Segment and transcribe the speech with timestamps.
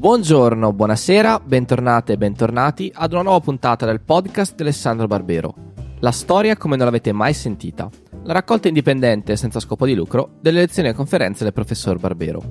[0.00, 5.54] Buongiorno, buonasera, bentornate e bentornati ad una nuova puntata del podcast di Alessandro Barbero.
[5.98, 7.86] La storia come non l'avete mai sentita.
[8.22, 12.42] La raccolta indipendente senza scopo di lucro delle lezioni e conferenze del professor Barbero.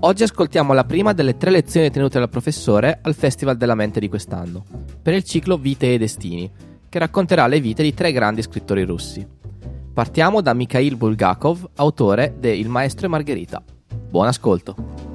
[0.00, 4.08] Oggi ascoltiamo la prima delle tre lezioni tenute dal professore al Festival della Mente di
[4.08, 4.64] quest'anno,
[5.02, 6.50] per il ciclo Vite e Destini,
[6.88, 9.28] che racconterà le vite di tre grandi scrittori russi.
[9.92, 13.62] Partiamo da Mikhail Bulgakov, autore de Il Maestro e Margherita.
[14.08, 15.13] Buon ascolto!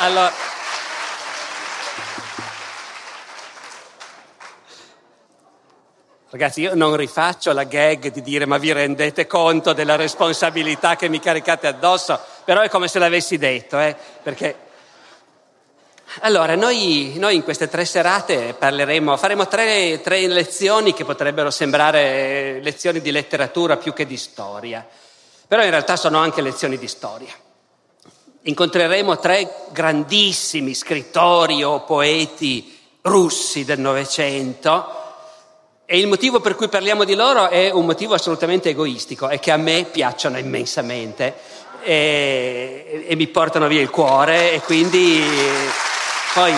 [0.00, 0.32] Allora,
[6.30, 11.08] ragazzi, io non rifaccio la gag di dire ma vi rendete conto della responsabilità che
[11.08, 14.68] mi caricate addosso, però è come se l'avessi detto, eh, perché
[16.20, 22.58] allora, noi, noi, in queste tre serate parleremo, faremo tre, tre, lezioni che potrebbero sembrare
[22.62, 24.84] lezioni di letteratura più che di storia
[25.50, 27.32] però in realtà sono anche lezioni di storia.
[28.42, 34.98] Incontreremo tre grandissimi scrittori o poeti russi del Novecento
[35.84, 39.50] e il motivo per cui parliamo di loro è un motivo assolutamente egoistico, è che
[39.50, 41.34] a me piacciono immensamente
[41.82, 45.22] e, e mi portano via il cuore e quindi
[46.32, 46.54] poi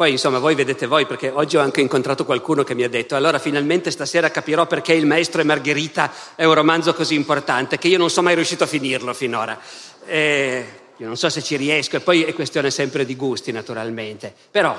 [0.00, 3.16] Poi insomma voi vedete voi perché oggi ho anche incontrato qualcuno che mi ha detto
[3.16, 7.88] allora finalmente stasera capirò perché Il Maestro e Margherita è un romanzo così importante che
[7.88, 9.60] io non sono mai riuscito a finirlo finora.
[10.06, 14.34] E io non so se ci riesco e poi è questione sempre di gusti naturalmente.
[14.50, 14.74] Però,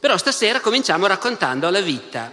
[0.00, 2.32] però stasera cominciamo raccontando la vita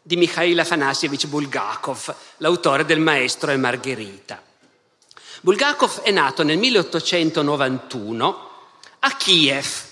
[0.00, 4.40] di Mikhail Afanasyevich Bulgakov, l'autore del Maestro e Margherita.
[5.40, 8.50] Bulgakov è nato nel 1891
[9.00, 9.86] a Kiev,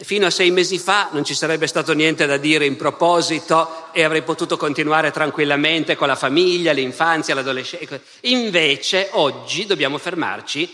[0.00, 4.04] Fino a sei mesi fa non ci sarebbe stato niente da dire in proposito e
[4.04, 8.00] avrei potuto continuare tranquillamente con la famiglia, l'infanzia, l'adolescenza.
[8.20, 10.72] Invece oggi dobbiamo fermarci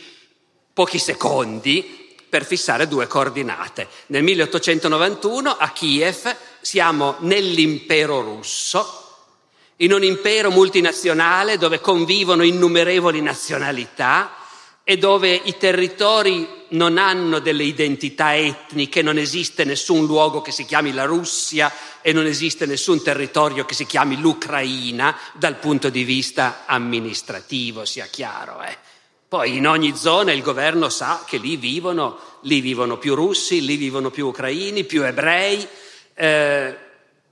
[0.74, 3.88] pochi secondi per fissare due coordinate.
[4.08, 9.04] Nel 1891 a Kiev siamo nell'impero russo,
[9.76, 14.34] in un impero multinazionale dove convivono innumerevoli nazionalità
[14.86, 20.66] e dove i territori non hanno delle identità etniche, non esiste nessun luogo che si
[20.66, 21.72] chiami la Russia
[22.02, 28.04] e non esiste nessun territorio che si chiami l'Ucraina dal punto di vista amministrativo, sia
[28.06, 28.60] chiaro.
[28.62, 28.76] Eh.
[29.26, 33.76] Poi in ogni zona il governo sa che lì vivono, lì vivono più russi, lì
[33.76, 35.66] vivono più ucraini, più ebrei.
[36.12, 36.76] Eh,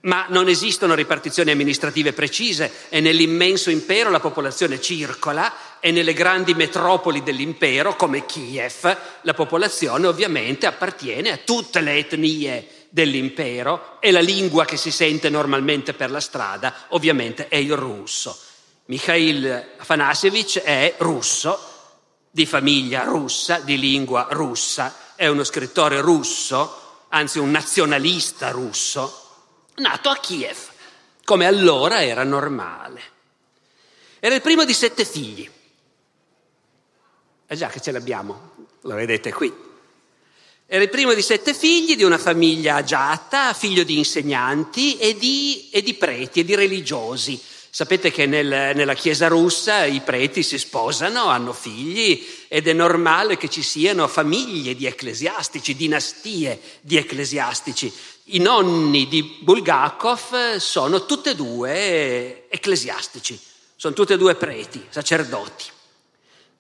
[0.02, 5.52] ma non esistono ripartizioni amministrative precise e nell'immenso impero la popolazione circola
[5.84, 12.68] e nelle grandi metropoli dell'impero, come Kiev, la popolazione ovviamente appartiene a tutte le etnie
[12.88, 18.38] dell'impero e la lingua che si sente normalmente per la strada ovviamente è il russo.
[18.84, 21.58] Mikhail Afanasyevich è russo,
[22.30, 29.18] di famiglia russa, di lingua russa, è uno scrittore russo, anzi un nazionalista russo
[29.74, 30.58] nato a Kiev,
[31.24, 33.02] come allora era normale.
[34.20, 35.50] Era il primo di sette figli.
[37.52, 39.52] Eh già che ce l'abbiamo, lo vedete qui.
[40.64, 45.68] Era il primo di sette figli di una famiglia agiata, figlio di insegnanti e di,
[45.70, 47.38] e di preti e di religiosi.
[47.68, 53.36] Sapete che nel, nella Chiesa russa i preti si sposano, hanno figli ed è normale
[53.36, 57.92] che ci siano famiglie di ecclesiastici, dinastie di ecclesiastici.
[58.28, 63.38] I nonni di Bulgakov sono tutte e due ecclesiastici,
[63.76, 65.71] sono tutte e due preti, sacerdoti.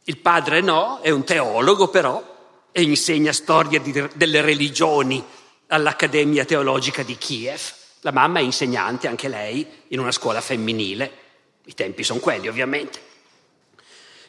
[0.04, 2.30] Il padre no, è un teologo però
[2.72, 5.24] e insegna storia di, delle religioni
[5.68, 7.60] all'Accademia Teologica di Kiev.
[8.00, 11.18] La mamma è insegnante, anche lei, in una scuola femminile.
[11.66, 13.10] I tempi sono quelli, ovviamente.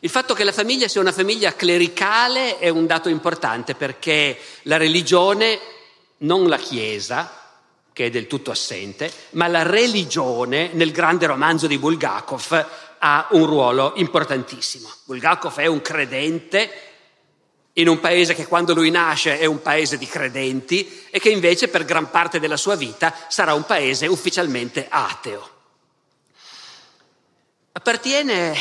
[0.01, 4.77] Il fatto che la famiglia sia una famiglia clericale è un dato importante perché la
[4.77, 5.59] religione,
[6.17, 7.41] non la Chiesa,
[7.93, 12.67] che è del tutto assente, ma la religione nel grande romanzo di Bulgakov
[13.05, 14.89] ha un ruolo importantissimo.
[15.03, 16.71] Bulgakov è un credente
[17.73, 21.67] in un paese che quando lui nasce è un paese di credenti e che invece
[21.67, 25.49] per gran parte della sua vita sarà un paese ufficialmente ateo.
[27.73, 28.55] Appartiene,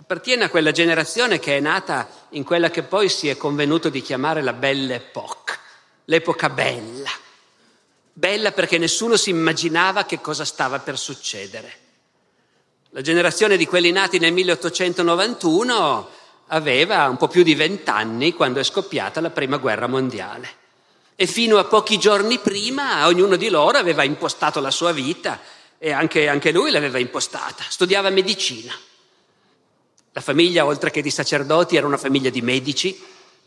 [0.00, 4.02] appartiene a quella generazione che è nata in quella che poi si è convenuto di
[4.02, 5.56] chiamare la Belle Époque,
[6.06, 7.10] l'epoca bella,
[8.12, 11.85] Bella perché nessuno si immaginava che cosa stava per succedere.
[12.96, 16.08] La generazione di quelli nati nel 1891
[16.46, 20.48] aveva un po' più di vent'anni quando è scoppiata la prima guerra mondiale.
[21.14, 25.38] E fino a pochi giorni prima ognuno di loro aveva impostato la sua vita
[25.76, 27.64] e anche, anche lui l'aveva impostata.
[27.68, 28.72] Studiava medicina.
[30.12, 32.98] La famiglia, oltre che di sacerdoti, era una famiglia di medici.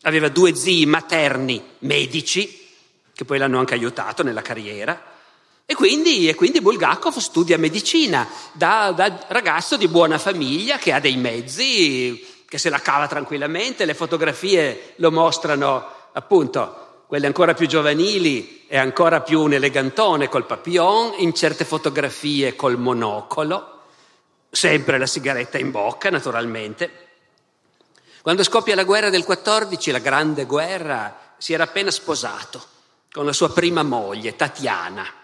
[0.03, 2.67] Aveva due zii materni medici,
[3.15, 5.17] che poi l'hanno anche aiutato nella carriera.
[5.71, 10.99] E quindi, e quindi Bulgakov studia medicina da, da ragazzo di buona famiglia che ha
[10.99, 17.67] dei mezzi, che se la cava tranquillamente, le fotografie lo mostrano appunto, quelle ancora più
[17.67, 23.81] giovanili e ancora più un elegantone col papillon, in certe fotografie col monocolo,
[24.49, 27.09] sempre la sigaretta in bocca naturalmente.
[28.23, 32.59] Quando scoppia la guerra del 14, la grande guerra, si era appena sposato
[33.11, 35.17] con la sua prima moglie, Tatiana.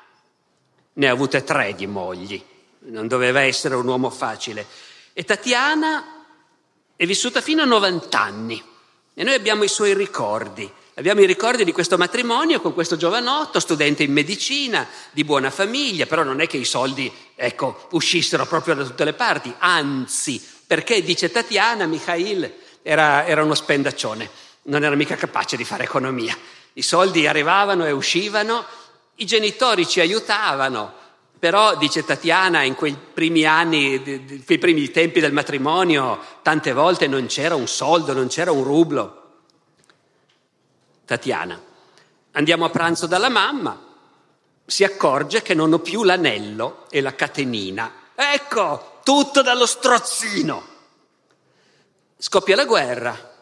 [0.95, 2.41] Ne ha avute tre di mogli,
[2.87, 4.65] non doveva essere un uomo facile.
[5.13, 6.25] E Tatiana
[6.95, 8.63] è vissuta fino a 90 anni
[9.13, 10.69] e noi abbiamo i suoi ricordi.
[10.97, 16.05] Abbiamo i ricordi di questo matrimonio con questo giovanotto, studente in medicina, di buona famiglia,
[16.05, 21.01] però non è che i soldi, ecco, uscissero proprio da tutte le parti, anzi, perché
[21.01, 24.29] dice Tatiana, Mikhail era, era uno spendaccione,
[24.63, 26.37] non era mica capace di fare economia.
[26.73, 28.65] I soldi arrivavano e uscivano,
[29.15, 31.03] i genitori ci aiutavano,
[31.37, 37.07] però, dice Tatiana, in quei primi anni, in quei primi tempi del matrimonio, tante volte
[37.07, 39.23] non c'era un soldo, non c'era un rublo.
[41.05, 41.61] Tatiana,
[42.31, 43.79] andiamo a pranzo dalla mamma,
[44.65, 47.93] si accorge che non ho più l'anello e la catenina.
[48.15, 50.73] Ecco, tutto dallo strozzino.
[52.17, 53.33] Scoppia la guerra,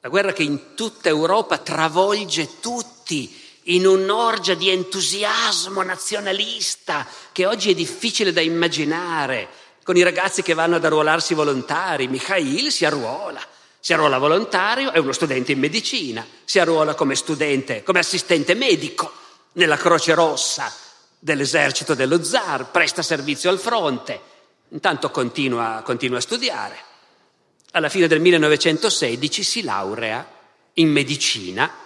[0.00, 7.70] la guerra che in tutta Europa travolge tutti in un'orgia di entusiasmo nazionalista che oggi
[7.70, 9.48] è difficile da immaginare,
[9.84, 12.08] con i ragazzi che vanno ad arruolarsi volontari.
[12.08, 13.40] Mikhail si arruola,
[13.78, 19.12] si arruola volontario, è uno studente in medicina, si arruola come studente, come assistente medico
[19.52, 20.72] nella Croce Rossa
[21.18, 24.20] dell'esercito dello zar, presta servizio al fronte,
[24.70, 26.76] intanto continua, continua a studiare.
[27.72, 30.28] Alla fine del 1916 si laurea
[30.74, 31.81] in medicina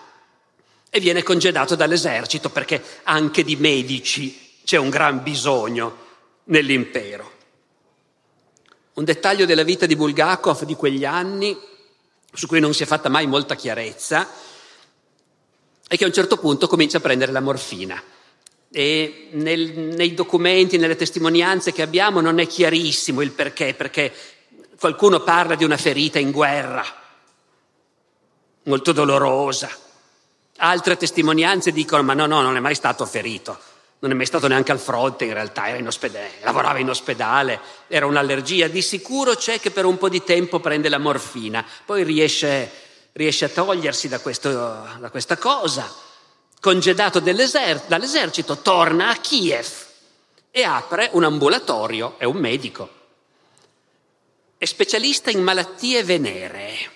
[0.97, 6.05] e viene congedato dall'esercito perché anche di medici c'è un gran bisogno
[6.45, 7.33] nell'impero.
[8.95, 11.55] Un dettaglio della vita di Bulgakov di quegli anni,
[12.33, 14.27] su cui non si è fatta mai molta chiarezza,
[15.87, 18.03] è che a un certo punto comincia a prendere la morfina.
[18.73, 24.15] E nel, nei documenti, nelle testimonianze che abbiamo non è chiarissimo il perché, perché
[24.81, 26.83] qualcuno parla di una ferita in guerra,
[28.63, 29.85] molto dolorosa,
[30.59, 33.59] Altre testimonianze dicono ma no, no, non è mai stato ferito,
[33.99, 38.07] non è mai stato neanche al fronte in realtà, in ospedale, lavorava in ospedale, era
[38.07, 42.71] un'allergia, di sicuro c'è che per un po' di tempo prende la morfina, poi riesce,
[43.13, 45.93] riesce a togliersi da, questo, da, questa cosa,
[46.61, 49.69] congedato dall'esercito, torna a Kiev
[50.51, 52.89] e apre un ambulatorio, è un medico,
[54.57, 56.95] è specialista in malattie veneree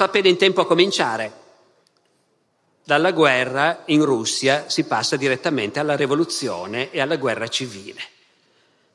[0.00, 1.32] fa appena in tempo a cominciare.
[2.82, 8.00] Dalla guerra in Russia si passa direttamente alla rivoluzione e alla guerra civile.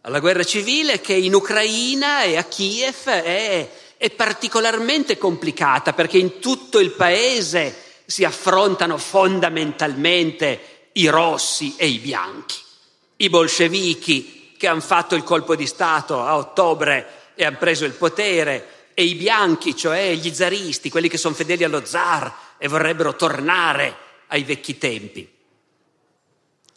[0.01, 6.39] Alla guerra civile che in Ucraina e a Kiev è, è particolarmente complicata perché in
[6.39, 12.57] tutto il paese si affrontano fondamentalmente i rossi e i bianchi.
[13.17, 17.93] I bolscevichi che hanno fatto il colpo di Stato a ottobre e hanno preso il
[17.93, 23.15] potere, e i bianchi, cioè gli zaristi, quelli che sono fedeli allo zar e vorrebbero
[23.15, 23.95] tornare
[24.27, 25.29] ai vecchi tempi.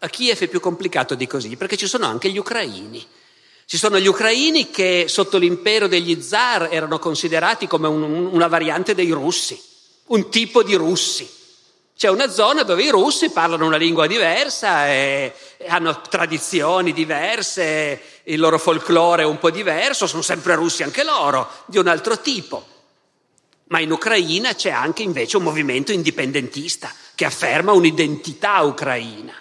[0.01, 3.07] A Kiev è più complicato di così, perché ci sono anche gli ucraini.
[3.65, 8.95] Ci sono gli ucraini che sotto l'impero degli zar erano considerati come un, una variante
[8.95, 9.61] dei russi,
[10.07, 11.29] un tipo di russi.
[11.99, 15.35] C'è una zona dove i russi parlano una lingua diversa e
[15.67, 21.51] hanno tradizioni diverse, il loro folklore è un po' diverso, sono sempre russi anche loro,
[21.67, 22.65] di un altro tipo.
[23.71, 29.35] Ma in Ucraina c'è anche invece un movimento indipendentista che afferma un'identità ucraina.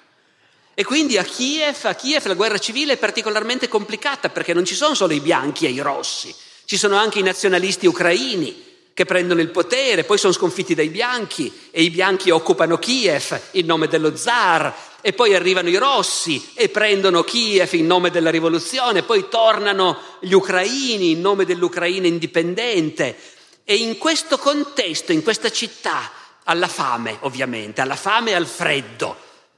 [0.74, 4.74] E quindi a Kiev, a Kiev la guerra civile è particolarmente complicata perché non ci
[4.74, 6.34] sono solo i bianchi e i rossi,
[6.66, 8.66] ci sono anche i nazionalisti ucraini
[8.98, 13.68] che prendono il potere, poi sono sconfitti dai bianchi e i bianchi occupano Kiev in
[13.68, 19.04] nome dello zar e poi arrivano i rossi e prendono Kiev in nome della rivoluzione,
[19.04, 23.16] poi tornano gli ucraini in nome dell'Ucraina indipendente.
[23.64, 26.10] E in questo contesto, in questa città,
[26.46, 29.16] alla fame ovviamente, alla fame e al freddo,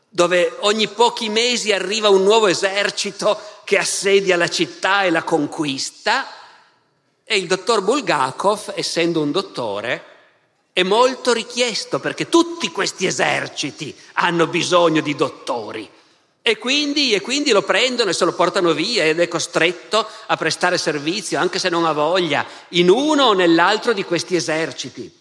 [0.10, 6.27] dove ogni pochi mesi arriva un nuovo esercito che assedia la città e la conquista
[7.32, 10.04] e il dottor Bulgakov, essendo un dottore,
[10.74, 15.88] è molto richiesto perché tutti questi eserciti hanno bisogno di dottori.
[16.42, 20.38] E quindi, e quindi, lo prendono e se lo portano via ed è costretto a
[20.38, 25.16] prestare servizio, anche se non ha voglia, in uno o nell'altro di questi eserciti.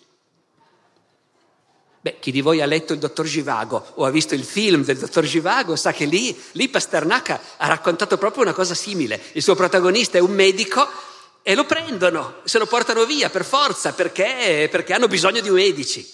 [2.00, 4.97] Beh, chi di voi ha letto il dottor Givago o ha visto il film del
[4.97, 9.21] dottor Givago sa che lì, lì Pasternak ha raccontato proprio una cosa simile.
[9.33, 10.88] Il suo protagonista è un medico
[11.49, 16.07] e lo prendono, se lo portano via per forza perché, perché hanno bisogno di medici.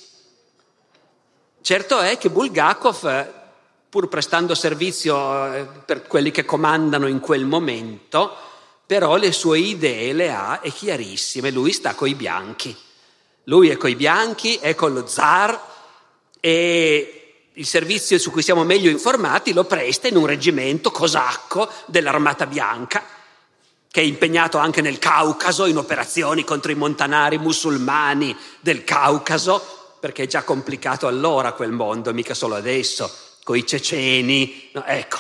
[1.61, 3.33] Certo è che Bulgakov,
[3.89, 8.33] pur prestando servizio eh, per quelli che comandano in quel momento,
[8.87, 11.51] però le sue idee le ha e chiarissime.
[11.51, 12.77] Lui sta coi bianchi.
[13.47, 15.61] Lui è coi bianchi, è con lo zar
[16.39, 22.47] e il servizio su cui siamo meglio informati lo presta in un reggimento cosacco dell'Armata
[22.47, 23.14] Bianca,
[23.95, 30.25] che è impegnato anche nel Caucaso in operazioni contro i montanari musulmani del Caucaso, perché
[30.25, 33.09] è già complicato allora quel mondo, mica solo adesso,
[33.45, 35.19] con i ceceni, no, ecco.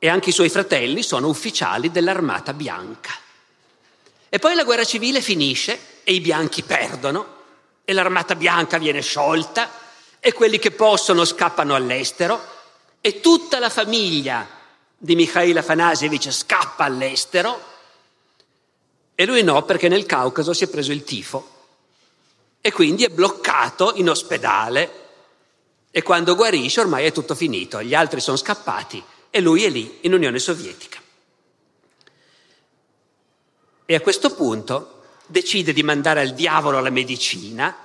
[0.00, 3.12] E anche i suoi fratelli sono ufficiali dell'Armata Bianca.
[4.28, 7.36] E poi la guerra civile finisce e i bianchi perdono
[7.84, 9.70] e l'armata bianca viene sciolta
[10.18, 12.44] e quelli che possono scappano all'estero
[13.00, 14.58] e tutta la famiglia
[15.04, 17.60] di Mikhail Afanasievich scappa all'estero
[19.16, 21.64] e lui no perché nel Caucaso si è preso il tifo
[22.60, 25.00] e quindi è bloccato in ospedale
[25.90, 29.98] e quando guarisce ormai è tutto finito, gli altri sono scappati e lui è lì
[30.02, 31.00] in Unione Sovietica.
[33.84, 37.76] E a questo punto decide di mandare al diavolo la medicina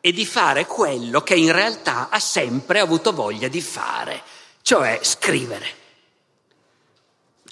[0.00, 4.22] e di fare quello che in realtà ha sempre avuto voglia di fare,
[4.62, 5.82] cioè scrivere.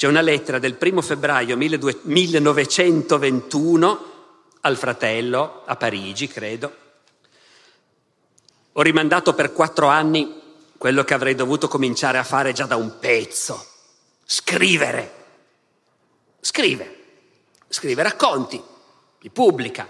[0.02, 4.04] C'è una lettera del primo febbraio 1921
[4.62, 6.76] al fratello a Parigi, credo.
[8.72, 10.40] Ho rimandato per quattro anni
[10.76, 13.64] quello che avrei dovuto cominciare a fare già da un pezzo.
[14.24, 15.14] Scrivere.
[16.40, 17.04] Scrive.
[17.68, 18.60] Scrive racconti,
[19.20, 19.86] li pubblica.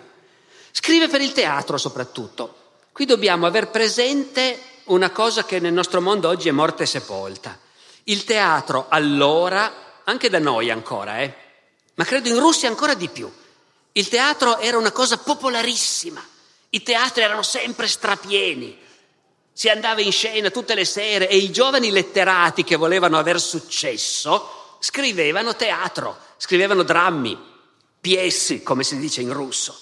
[0.73, 2.57] Scrive per il teatro soprattutto.
[2.93, 7.59] Qui dobbiamo aver presente una cosa che nel nostro mondo oggi è morta e sepolta.
[8.05, 11.35] Il teatro allora, anche da noi ancora, eh,
[11.95, 13.31] ma credo in Russia ancora di più,
[13.93, 16.25] il teatro era una cosa popolarissima,
[16.71, 18.79] i teatri erano sempre strapieni,
[19.53, 24.61] si andava in scena tutte le sere e i giovani letterati che volevano aver successo
[24.83, 27.39] scrivevano teatro, scrivevano drammi,
[28.01, 29.79] piessi, come si dice in russo.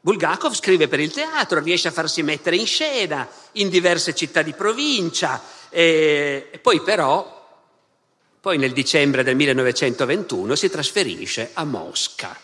[0.00, 4.52] Bulgakov scrive per il teatro, riesce a farsi mettere in scena in diverse città di
[4.52, 7.33] provincia e, e poi però,
[8.44, 12.38] poi nel dicembre del 1921 si trasferisce a Mosca,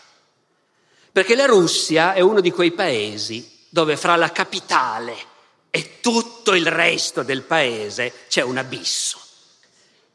[1.11, 5.15] perché la Russia è uno di quei paesi dove fra la capitale
[5.69, 9.19] e tutto il resto del paese c'è un abisso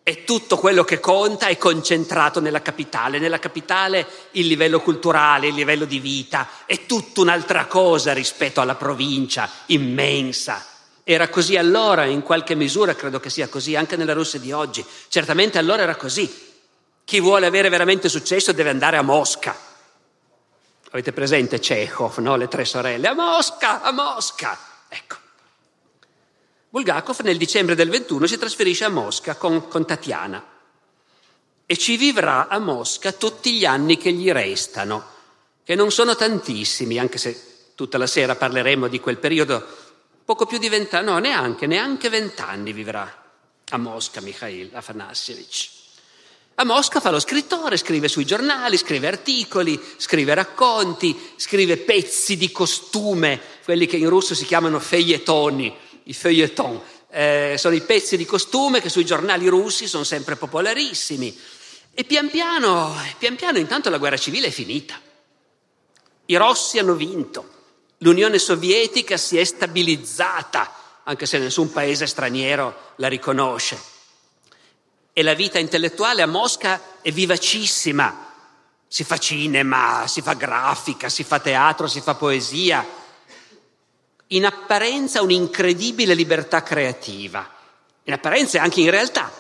[0.03, 3.21] e tutto quello che conta è concentrato nella capitale.
[3.21, 8.75] Nella capitale il livello culturale, il livello di vita è tutta un'altra cosa rispetto alla
[8.75, 10.67] provincia immensa.
[11.09, 14.85] Era così allora, in qualche misura credo che sia così anche nella Russia di oggi.
[15.07, 16.29] Certamente allora era così.
[17.05, 19.57] Chi vuole avere veramente successo deve andare a Mosca.
[20.91, 22.35] Avete presente Chekhov, no?
[22.35, 23.07] Le tre sorelle.
[23.07, 24.59] A Mosca, a Mosca.
[24.89, 25.17] Ecco.
[26.71, 30.45] Bulgakov nel dicembre del 21 si trasferisce a Mosca con, con Tatiana
[31.67, 35.07] e ci vivrà a Mosca tutti gli anni che gli restano,
[35.63, 39.65] che non sono tantissimi, anche se tutta la sera parleremo di quel periodo,
[40.27, 43.25] poco più di vent'anni, no, neanche, neanche vent'anni vivrà
[43.71, 45.71] a Mosca Mikhail Afanassievich.
[46.57, 52.51] A Mosca fa lo scrittore, scrive sui giornali, scrive articoli, scrive racconti, scrive pezzi di
[52.51, 56.81] costume, quelli che in russo si chiamano feuilletoni, i feuilleton,
[57.11, 61.39] eh, sono i pezzi di costume che sui giornali russi sono sempre popolarissimi.
[61.95, 65.01] E pian piano, pian piano intanto la guerra civile è finita.
[66.27, 67.56] I rossi hanno vinto,
[67.99, 70.73] l'Unione Sovietica si è stabilizzata,
[71.05, 73.79] anche se nessun paese straniero la riconosce.
[75.13, 78.25] E la vita intellettuale a Mosca è vivacissima.
[78.87, 83.05] Si fa cinema, si fa grafica, si fa teatro, si fa poesia
[84.29, 87.49] in apparenza un'incredibile libertà creativa,
[88.05, 89.31] in apparenza e anche in realtà.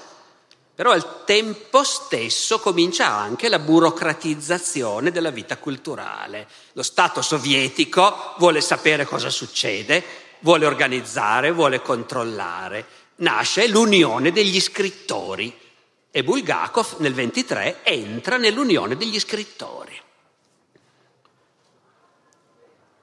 [0.76, 6.46] Però al tempo stesso comincia anche la burocratizzazione della vita culturale.
[6.74, 10.04] Lo Stato sovietico vuole sapere cosa succede,
[10.40, 12.84] vuole organizzare, vuole controllare.
[13.16, 15.58] Nasce l'Unione degli scrittori
[16.10, 19.98] e Bulgakov nel 23 entra nell'Unione degli scrittori.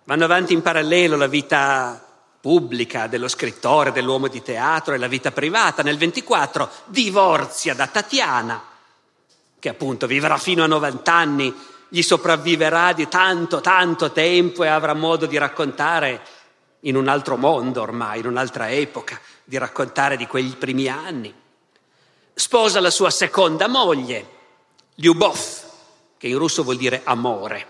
[0.04, 2.03] Vanno avanti in parallelo la vita
[2.44, 5.82] pubblica dello scrittore, dell'uomo di teatro e la vita privata.
[5.82, 8.62] Nel 24 divorzia da Tatiana,
[9.58, 11.56] che appunto vivrà fino a 90 anni,
[11.88, 16.22] gli sopravviverà di tanto, tanto tempo e avrà modo di raccontare
[16.82, 21.34] in un altro mondo ormai, in un'altra epoca, di raccontare di quegli primi anni.
[22.34, 24.28] Sposa la sua seconda moglie,
[24.96, 25.40] Lyubov,
[26.18, 27.68] che in russo vuol dire amore.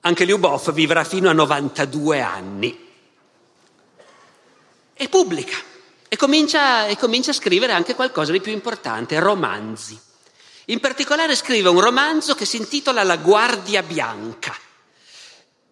[0.00, 2.90] Anche Lyubov vivrà fino a 92 anni
[5.02, 5.56] e pubblica
[6.08, 9.98] e comincia, e comincia a scrivere anche qualcosa di più importante, romanzi.
[10.66, 14.56] In particolare scrive un romanzo che si intitola La Guardia Bianca.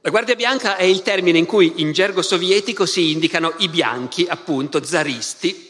[0.01, 4.27] La Guardia Bianca è il termine in cui in gergo sovietico si indicano i bianchi,
[4.29, 5.69] appunto, zaristi,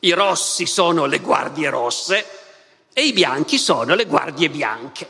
[0.00, 2.26] i rossi sono le guardie rosse
[2.92, 5.08] e i bianchi sono le guardie bianche.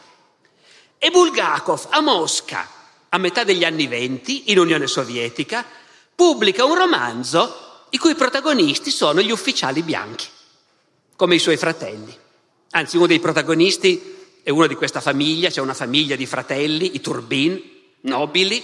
[0.97, 2.67] E Bulgakov a Mosca,
[3.11, 5.67] a metà degli anni venti, in Unione Sovietica,
[6.15, 7.64] pubblica un romanzo
[7.95, 10.27] i cui protagonisti sono gli ufficiali bianchi,
[11.15, 12.13] come i suoi fratelli.
[12.73, 17.01] Anzi, uno dei protagonisti è uno di questa famiglia, c'è una famiglia di fratelli, i
[17.01, 17.63] Turbin,
[18.01, 18.61] nobili,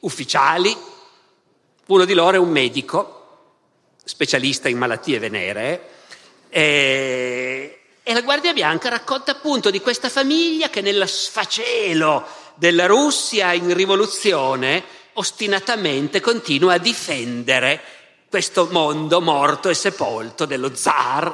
[0.00, 0.76] ufficiali.
[1.86, 3.54] Uno di loro è un medico,
[4.04, 5.88] specialista in malattie venere,
[6.50, 12.26] e, e la Guardia Bianca racconta appunto di questa famiglia che nella sfacelo
[12.56, 18.03] della Russia in rivoluzione ostinatamente continua a difendere
[18.34, 21.32] questo mondo morto e sepolto dello zar.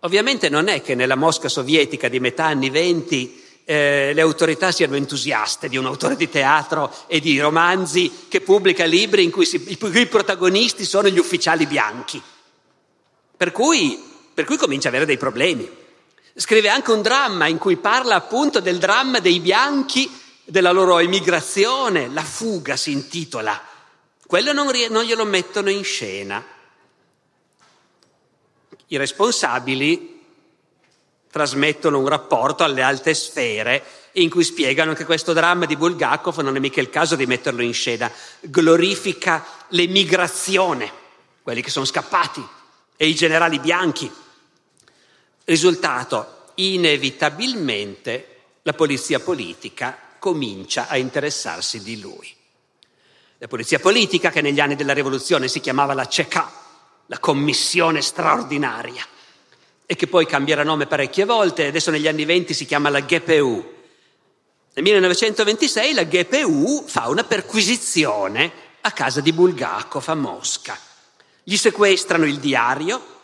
[0.00, 4.96] Ovviamente non è che nella Mosca sovietica di metà anni venti eh, le autorità siano
[4.96, 9.64] entusiaste di un autore di teatro e di romanzi che pubblica libri in cui si,
[9.66, 12.22] i cui protagonisti sono gli ufficiali bianchi.
[13.34, 13.98] Per cui,
[14.34, 15.66] per cui comincia ad avere dei problemi.
[16.34, 20.19] Scrive anche un dramma in cui parla appunto del dramma dei bianchi
[20.50, 23.60] della loro emigrazione, la fuga si intitola.
[24.26, 26.44] Quello non, non glielo mettono in scena.
[28.88, 30.20] I responsabili
[31.30, 33.84] trasmettono un rapporto alle alte sfere
[34.14, 37.62] in cui spiegano che questo dramma di Bulgakov non è mica il caso di metterlo
[37.62, 38.10] in scena,
[38.40, 40.90] glorifica l'emigrazione,
[41.42, 42.44] quelli che sono scappati,
[42.96, 44.10] e i generali bianchi.
[45.44, 52.32] Risultato, inevitabilmente la polizia politica comincia a interessarsi di lui.
[53.38, 56.52] La polizia politica, che negli anni della rivoluzione si chiamava la CECA,
[57.06, 59.04] la commissione straordinaria,
[59.84, 63.78] e che poi cambierà nome parecchie volte, adesso negli anni venti si chiama la GPU.
[64.74, 68.52] Nel 1926 la GPU fa una perquisizione
[68.82, 70.78] a casa di Bulgakov a Mosca.
[71.42, 73.18] Gli sequestrano il diario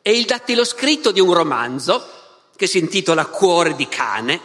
[0.00, 2.06] e il dattiloscritto di un romanzo
[2.54, 4.40] che si intitola Cuore di cane,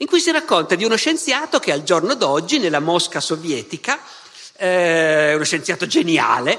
[0.00, 3.98] in cui si racconta di uno scienziato che al giorno d'oggi nella Mosca sovietica,
[4.56, 6.58] eh, uno scienziato geniale,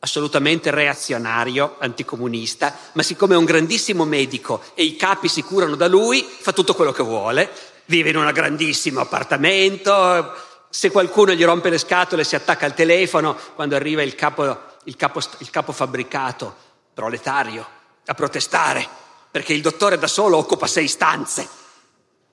[0.00, 5.86] assolutamente reazionario, anticomunista, ma siccome è un grandissimo medico e i capi si curano da
[5.86, 7.50] lui, fa tutto quello che vuole,
[7.84, 10.34] vive in un grandissimo appartamento,
[10.70, 14.96] se qualcuno gli rompe le scatole si attacca al telefono quando arriva il capo, il
[14.96, 16.52] capo, il capo fabbricato,
[16.92, 17.64] proletario,
[18.06, 18.84] a protestare,
[19.30, 21.66] perché il dottore da solo occupa sei stanze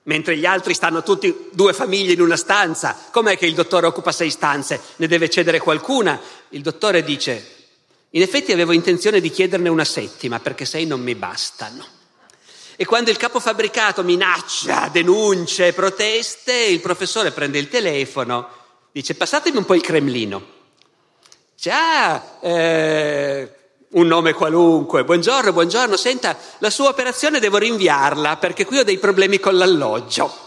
[0.06, 2.96] mentre gli altri stanno tutti, due famiglie in una stanza.
[3.10, 4.80] Com'è che il dottore occupa sei stanze?
[4.96, 6.20] Ne deve cedere qualcuna?
[6.50, 7.54] Il dottore dice,
[8.10, 11.94] in effetti avevo intenzione di chiederne una settima perché sei non mi bastano.
[12.76, 18.48] E quando il capofabbricato minaccia, denunce, proteste, il professore prende il telefono,
[18.92, 20.54] dice passatemi un po' il Cremlino.
[21.54, 23.54] Dice, ah, eh,
[23.96, 25.04] un nome qualunque.
[25.04, 30.44] Buongiorno, buongiorno, senta, la sua operazione devo rinviarla perché qui ho dei problemi con l'alloggio.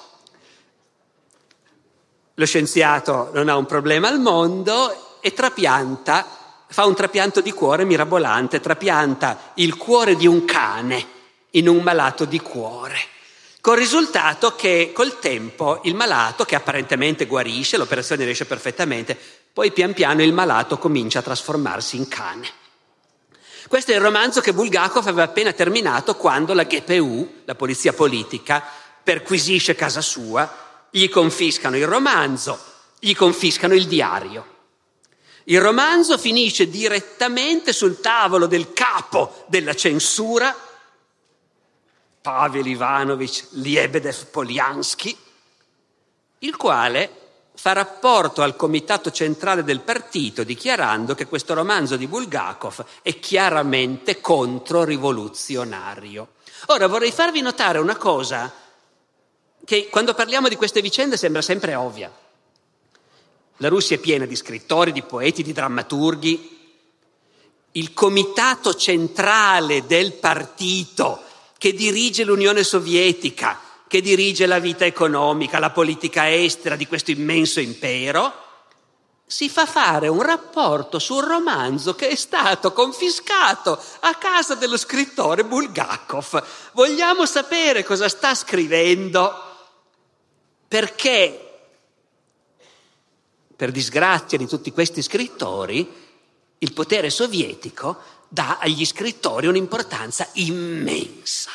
[2.36, 6.26] Lo scienziato non ha un problema al mondo e trapianta,
[6.68, 11.18] fa un trapianto di cuore mirabolante, trapianta il cuore di un cane
[11.52, 12.98] in un malato di cuore.
[13.62, 19.18] Col risultato che col tempo il malato, che apparentemente guarisce, l'operazione riesce perfettamente,
[19.52, 22.48] poi pian piano il malato comincia a trasformarsi in cane.
[23.70, 28.64] Questo è il romanzo che Bulgakov aveva appena terminato quando la GPU, la polizia politica,
[29.04, 32.60] perquisisce casa sua, gli confiscano il romanzo,
[32.98, 34.56] gli confiscano il diario.
[35.44, 40.58] Il romanzo finisce direttamente sul tavolo del capo della censura,
[42.22, 45.16] Pavel Ivanovich Liebedev Poliansky,
[46.40, 47.19] il quale
[47.60, 54.22] fa rapporto al comitato centrale del partito dichiarando che questo romanzo di Bulgakov è chiaramente
[54.22, 56.36] controrivoluzionario.
[56.68, 58.50] Ora vorrei farvi notare una cosa
[59.66, 62.10] che quando parliamo di queste vicende sembra sempre ovvia.
[63.58, 66.78] La Russia è piena di scrittori, di poeti, di drammaturghi.
[67.74, 71.24] Il comitato centrale del partito
[71.58, 77.60] che dirige l'Unione Sovietica che dirige la vita economica, la politica estera di questo immenso
[77.60, 78.32] impero,
[79.26, 85.44] si fa fare un rapporto sul romanzo che è stato confiscato a casa dello scrittore
[85.44, 86.46] Bulgakov.
[86.74, 89.34] Vogliamo sapere cosa sta scrivendo
[90.68, 91.62] perché,
[93.56, 95.92] per disgrazia di tutti questi scrittori,
[96.60, 97.98] il potere sovietico
[98.28, 101.50] dà agli scrittori un'importanza immensa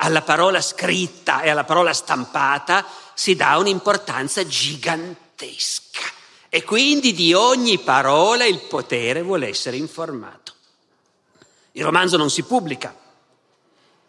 [0.00, 2.84] alla parola scritta e alla parola stampata
[3.14, 6.00] si dà un'importanza gigantesca
[6.48, 10.52] e quindi di ogni parola il potere vuole essere informato.
[11.72, 12.94] Il romanzo non si pubblica.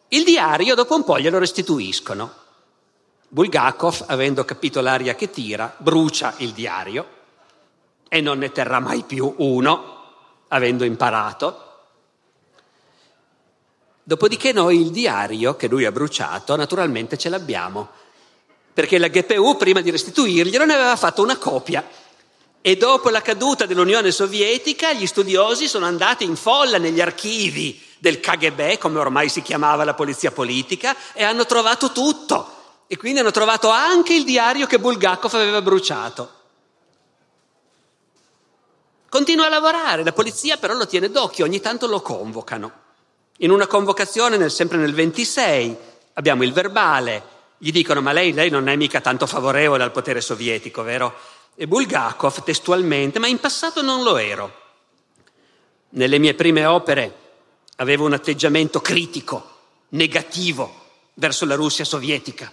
[0.09, 2.33] Il diario dopo un po' glielo restituiscono.
[3.27, 7.17] Bulgakov, avendo capito l'aria che tira, brucia il diario
[8.07, 9.97] e non ne terrà mai più uno,
[10.47, 11.68] avendo imparato.
[14.09, 17.89] Dopodiché noi il diario che lui ha bruciato, naturalmente ce l'abbiamo,
[18.73, 21.87] perché la GPU prima di restituirglielo ne aveva fatto una copia.
[22.59, 28.19] E dopo la caduta dell'Unione Sovietica gli studiosi sono andati in folla negli archivi del
[28.19, 32.81] KGB, come ormai si chiamava la polizia politica, e hanno trovato tutto.
[32.87, 36.31] E quindi hanno trovato anche il diario che Bulgakov aveva bruciato.
[39.07, 42.87] Continua a lavorare, la polizia però lo tiene d'occhio, ogni tanto lo convocano.
[43.41, 45.77] In una convocazione, nel, sempre nel 26,
[46.13, 47.23] abbiamo il verbale,
[47.57, 51.15] gli dicono ma lei, lei non è mica tanto favorevole al potere sovietico, vero?
[51.55, 54.53] E Bulgakov testualmente, ma in passato non lo ero.
[55.91, 57.15] Nelle mie prime opere
[57.77, 59.57] avevo un atteggiamento critico,
[59.89, 62.51] negativo verso la Russia sovietica.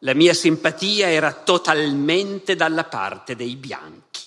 [0.00, 4.20] La mia simpatia era totalmente dalla parte dei bianchi.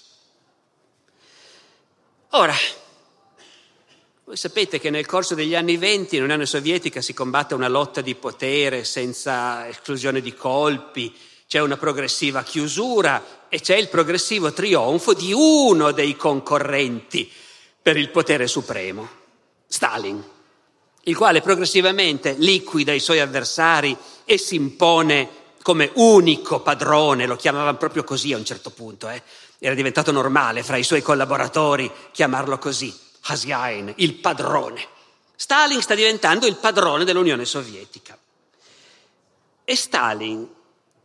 [2.31, 2.53] Ora,
[4.25, 8.01] voi sapete che nel corso degli anni venti in Unione Sovietica si combatte una lotta
[8.01, 11.15] di potere senza esclusione di colpi,
[11.47, 17.31] c'è una progressiva chiusura e c'è il progressivo trionfo di uno dei concorrenti
[17.79, 19.07] per il potere supremo,
[19.67, 20.23] Stalin,
[21.03, 25.29] il quale progressivamente liquida i suoi avversari e si impone
[25.61, 29.21] come unico padrone, lo chiamavano proprio così a un certo punto, eh?
[29.59, 34.88] era diventato normale fra i suoi collaboratori chiamarlo così Hasiain, il padrone.
[35.35, 38.17] Stalin sta diventando il padrone dell'Unione Sovietica.
[39.63, 40.47] E Stalin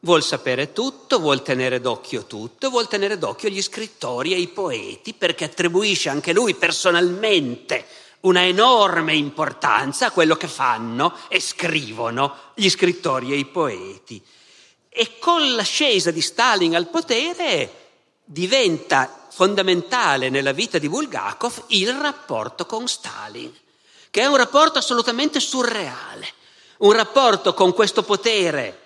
[0.00, 5.14] vuol sapere tutto, vuol tenere d'occhio tutto, vuol tenere d'occhio gli scrittori e i poeti
[5.14, 7.87] perché attribuisce anche lui personalmente
[8.20, 14.22] una enorme importanza a quello che fanno e scrivono gli scrittori e i poeti.
[14.88, 17.78] E con l'ascesa di Stalin al potere
[18.24, 23.53] diventa fondamentale nella vita di Bulgakov il rapporto con Stalin,
[24.11, 26.27] che è un rapporto assolutamente surreale,
[26.79, 28.79] un rapporto con questo potere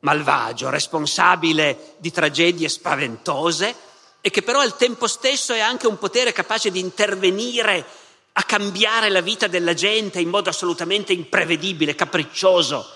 [0.00, 3.74] malvagio, responsabile di tragedie spaventose
[4.20, 7.84] e che però al tempo stesso è anche un potere capace di intervenire
[8.32, 12.88] a cambiare la vita della gente in modo assolutamente imprevedibile, capriccioso.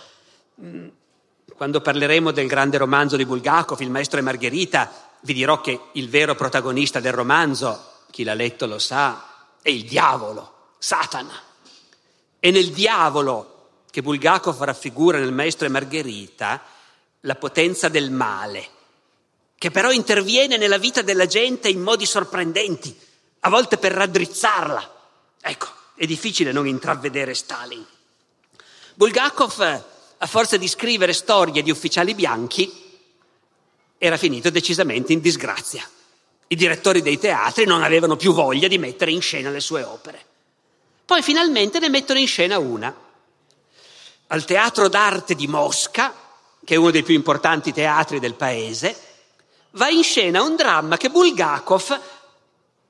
[0.61, 0.89] Mm,
[1.57, 6.09] quando parleremo del grande romanzo di Bulgakov, Il maestro e Margherita, vi dirò che il
[6.09, 9.27] vero protagonista del romanzo, chi l'ha letto lo sa,
[9.63, 11.41] è il diavolo, Satana.
[12.39, 13.53] E nel diavolo
[13.91, 16.63] che Bulgakov raffigura nel Maestro e Margherita
[17.21, 18.69] la potenza del male,
[19.57, 22.99] che però interviene nella vita della gente in modi sorprendenti,
[23.41, 25.01] a volte per raddrizzarla.
[25.41, 27.85] Ecco, è difficile non intravedere Stalin.
[28.95, 29.85] Bulgakov,
[30.19, 32.82] a forza di scrivere storie di ufficiali bianchi,
[34.05, 35.89] era finito decisamente in disgrazia.
[36.49, 40.25] I direttori dei teatri non avevano più voglia di mettere in scena le sue opere.
[41.05, 42.93] Poi finalmente ne mettono in scena una.
[44.27, 46.13] Al Teatro d'arte di Mosca,
[46.65, 48.99] che è uno dei più importanti teatri del paese,
[49.71, 52.01] va in scena un dramma che Bulgakov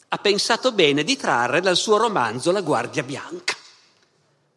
[0.09, 3.55] ha pensato bene di trarre dal suo romanzo La Guardia Bianca.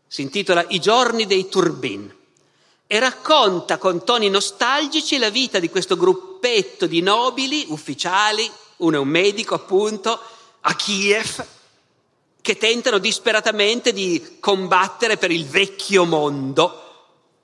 [0.08, 2.16] Si intitola I giorni dei Turbin
[2.88, 8.98] e racconta con toni nostalgici la vita di questo gruppo gruppetto di nobili, ufficiali, uno
[8.98, 10.20] è un medico appunto,
[10.62, 11.44] a Kiev,
[12.40, 16.84] che tentano disperatamente di combattere per il vecchio mondo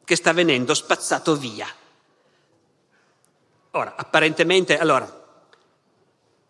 [0.05, 1.67] che sta venendo spazzato via.
[3.71, 5.19] Ora, apparentemente, allora,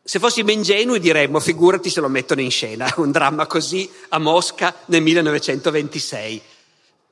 [0.03, 4.75] se fossimo ingenui diremmo, figurati se lo mettono in scena, un dramma così a Mosca
[4.87, 6.41] nel 1926.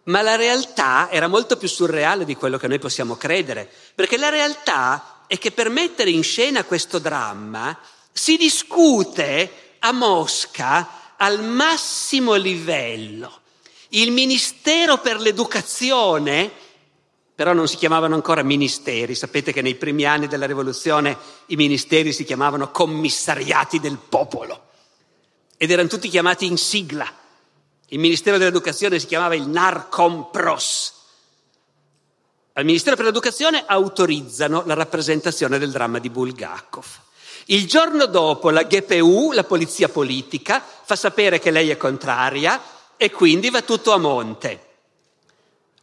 [0.03, 4.29] Ma la realtà era molto più surreale di quello che noi possiamo credere, perché la
[4.29, 7.77] realtà è che per mettere in scena questo dramma
[8.11, 13.41] si discute a Mosca al massimo livello.
[13.89, 16.51] Il Ministero per l'Educazione
[17.35, 19.13] però non si chiamavano ancora ministeri.
[19.13, 21.15] Sapete che nei primi anni della rivoluzione
[21.45, 24.63] i ministeri si chiamavano commissariati del popolo
[25.55, 27.05] ed erano tutti chiamati in sigla.
[27.89, 30.93] Il Ministero dell'Educazione si chiamava il Narcompros.
[32.59, 36.85] Al Ministero per l'Educazione autorizzano la rappresentazione del dramma di Bulgakov.
[37.45, 42.61] Il giorno dopo la GPU, la polizia politica, fa sapere che lei è contraria
[42.97, 44.67] e quindi va tutto a monte.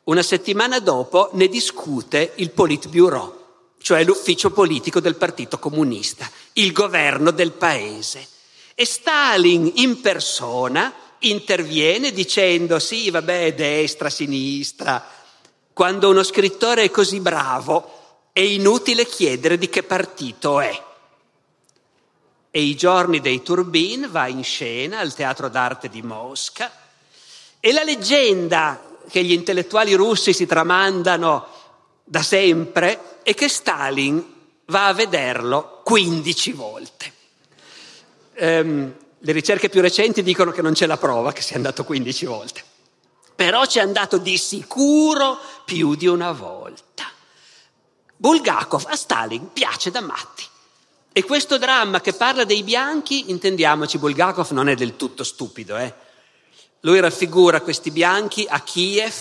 [0.04, 7.30] Una settimana dopo ne discute il Politburo, cioè l'ufficio politico del Partito Comunista, il governo
[7.30, 8.28] del paese.
[8.74, 15.16] E Stalin in persona interviene dicendo sì, vabbè, destra, sinistra.
[15.76, 20.82] Quando uno scrittore è così bravo è inutile chiedere di che partito è.
[22.50, 26.72] E i giorni dei Turbin va in scena al Teatro d'Arte di Mosca
[27.60, 31.46] e la leggenda che gli intellettuali russi si tramandano
[32.02, 34.24] da sempre è che Stalin
[34.64, 37.12] va a vederlo 15 volte.
[38.38, 42.24] Um, le ricerche più recenti dicono che non c'è la prova che sia andato 15
[42.24, 42.64] volte,
[43.36, 47.04] però c'è andato di sicuro più di una volta.
[48.16, 50.42] Bulgakov a Stalin piace da matti.
[51.12, 55.94] E questo dramma che parla dei bianchi, intendiamoci, Bulgakov non è del tutto stupido, eh?
[56.80, 59.14] Lui raffigura questi bianchi a Kiev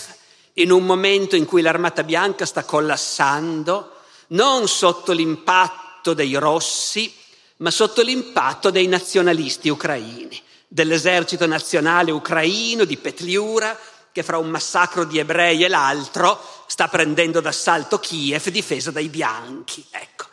[0.54, 3.95] in un momento in cui l'armata bianca sta collassando,
[4.28, 7.13] non sotto l'impatto dei rossi,
[7.58, 13.78] ma sotto l'impatto dei nazionalisti ucraini, dell'esercito nazionale ucraino di Petliura,
[14.15, 19.86] che fra un massacro di ebrei e l'altro sta prendendo d'assalto Kiev difesa dai bianchi.
[19.89, 20.28] Ecco.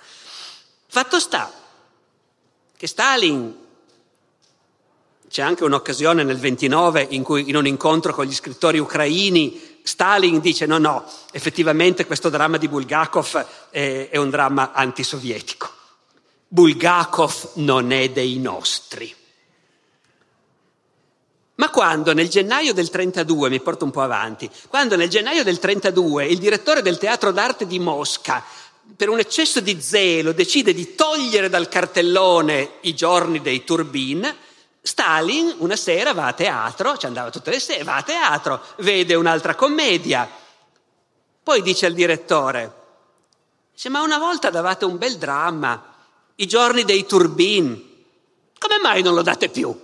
[0.86, 1.52] Fatto sta
[2.76, 3.56] che Stalin
[5.28, 10.38] c'è anche un'occasione nel 29 in cui in un incontro con gli scrittori ucraini Stalin
[10.38, 15.68] dice no, no, effettivamente questo dramma di Bulgakov è, è un dramma antisovietico.
[16.46, 19.12] Bulgakov non è dei nostri.
[21.54, 25.58] Ma quando nel gennaio del 32, mi porto un po' avanti, quando nel gennaio del
[25.58, 28.42] 32 il direttore del teatro d'arte di Mosca,
[28.96, 34.34] per un eccesso di zelo, decide di togliere dal cartellone i giorni dei Turbin,
[34.80, 39.14] Stalin una sera va a teatro, ci andava tutte le sere, va a teatro, vede
[39.14, 40.28] un'altra commedia,
[41.42, 42.74] poi dice al direttore,
[43.72, 45.94] dice, ma una volta davate un bel dramma,
[46.36, 47.70] i giorni dei turbin,
[48.58, 49.78] come mai non lo date più?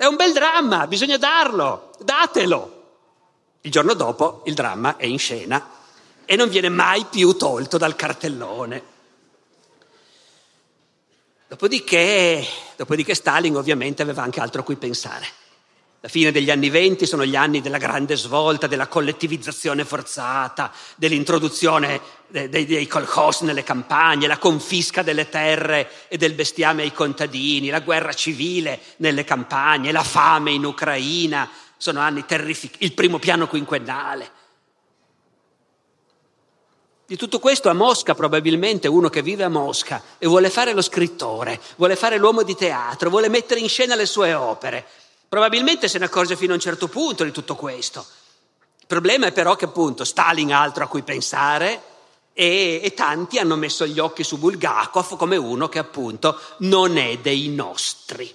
[0.00, 2.84] È un bel dramma, bisogna darlo, datelo.
[3.60, 5.72] Il giorno dopo il dramma è in scena
[6.24, 8.82] e non viene mai più tolto dal cartellone.
[11.48, 12.42] Dopodiché,
[12.76, 15.26] dopodiché Stalin ovviamente aveva anche altro a cui pensare.
[16.02, 22.00] La fine degli anni venti sono gli anni della grande svolta, della collettivizzazione forzata, dell'introduzione
[22.26, 27.68] dei, dei, dei kolkhoz nelle campagne, la confisca delle terre e del bestiame ai contadini,
[27.68, 31.46] la guerra civile nelle campagne, la fame in Ucraina.
[31.76, 34.38] Sono anni terrificanti, il primo piano quinquennale.
[37.04, 40.80] Di tutto questo a Mosca probabilmente uno che vive a Mosca e vuole fare lo
[40.80, 44.86] scrittore, vuole fare l'uomo di teatro, vuole mettere in scena le sue opere,
[45.30, 48.04] probabilmente se ne accorge fino a un certo punto di tutto questo.
[48.80, 51.80] Il problema è però che appunto Stalin ha altro a cui pensare
[52.32, 57.18] e, e tanti hanno messo gli occhi su Bulgakov come uno che appunto non è
[57.18, 58.34] dei nostri.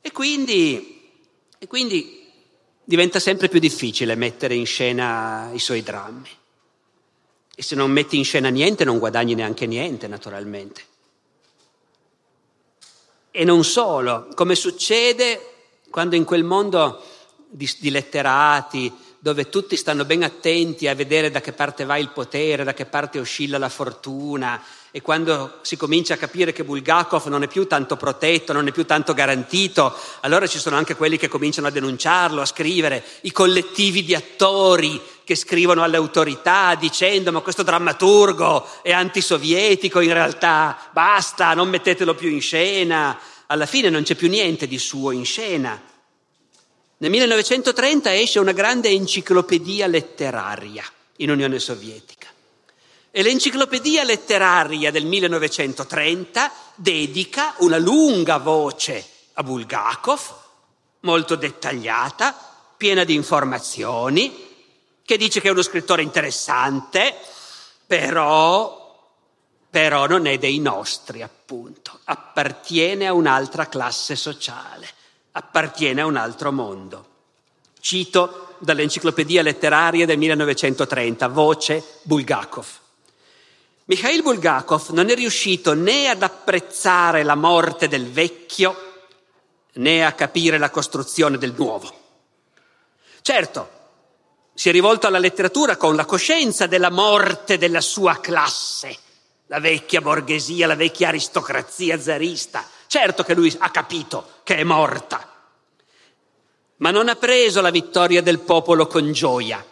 [0.00, 1.10] E quindi,
[1.58, 2.30] e quindi
[2.84, 6.30] diventa sempre più difficile mettere in scena i suoi drammi.
[7.56, 10.84] E se non metti in scena niente non guadagni neanche niente, naturalmente.
[13.32, 15.54] E non solo, come succede
[15.96, 17.02] quando in quel mondo
[17.48, 22.10] di, di letterati, dove tutti stanno ben attenti a vedere da che parte va il
[22.10, 27.28] potere, da che parte oscilla la fortuna, e quando si comincia a capire che Bulgakov
[27.28, 31.16] non è più tanto protetto, non è più tanto garantito, allora ci sono anche quelli
[31.16, 37.32] che cominciano a denunciarlo, a scrivere, i collettivi di attori che scrivono alle autorità dicendo
[37.32, 43.18] ma questo drammaturgo è antisovietico in realtà, basta, non mettetelo più in scena.
[43.46, 45.80] Alla fine non c'è più niente di suo in scena.
[46.98, 50.84] Nel 1930 esce una grande enciclopedia letteraria
[51.16, 52.28] in Unione Sovietica
[53.10, 60.20] e l'enciclopedia letteraria del 1930 dedica una lunga voce a Bulgakov,
[61.00, 62.36] molto dettagliata,
[62.76, 64.44] piena di informazioni,
[65.02, 67.14] che dice che è uno scrittore interessante,
[67.86, 68.75] però,
[69.68, 74.96] però non è dei nostri, appunto, appartiene a un'altra classe sociale
[75.36, 77.14] appartiene a un altro mondo.
[77.78, 82.66] Cito dall'enciclopedia letteraria del 1930, voce Bulgakov.
[83.84, 88.84] Mikhail Bulgakov non è riuscito né ad apprezzare la morte del vecchio
[89.74, 92.04] né a capire la costruzione del nuovo.
[93.20, 93.70] Certo,
[94.54, 98.96] si è rivolto alla letteratura con la coscienza della morte della sua classe,
[99.46, 105.34] la vecchia borghesia, la vecchia aristocrazia zarista, Certo che lui ha capito che è morta,
[106.76, 109.64] ma non ha preso la vittoria del popolo con gioia,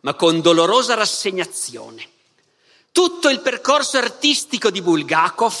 [0.00, 2.08] ma con dolorosa rassegnazione.
[2.92, 5.54] Tutto il percorso artistico di Bulgakov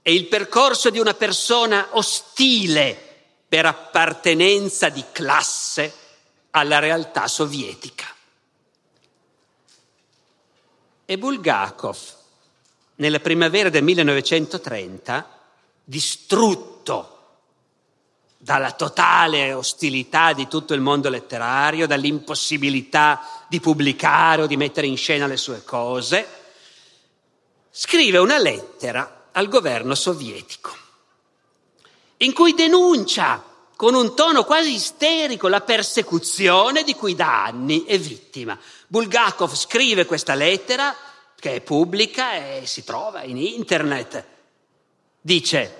[0.00, 3.10] è il percorso di una persona ostile
[3.48, 5.92] per appartenenza di classe
[6.50, 8.06] alla realtà sovietica.
[11.04, 11.98] E Bulgakov,
[13.02, 15.40] nella primavera del 1930,
[15.82, 17.08] distrutto
[18.38, 24.96] dalla totale ostilità di tutto il mondo letterario, dall'impossibilità di pubblicare o di mettere in
[24.96, 26.28] scena le sue cose,
[27.72, 30.70] scrive una lettera al governo sovietico
[32.18, 33.42] in cui denuncia
[33.74, 38.56] con un tono quasi isterico la persecuzione di cui da anni è vittima.
[38.86, 40.94] Bulgakov scrive questa lettera
[41.42, 44.24] che è pubblica e si trova in internet
[45.20, 45.76] dice,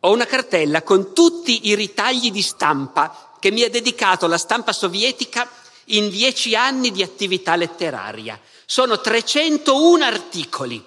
[0.00, 4.74] ho una cartella con tutti i ritagli di stampa che mi ha dedicato la stampa
[4.74, 5.50] sovietica
[5.86, 8.38] in dieci anni di attività letteraria.
[8.66, 10.84] Sono 301 articoli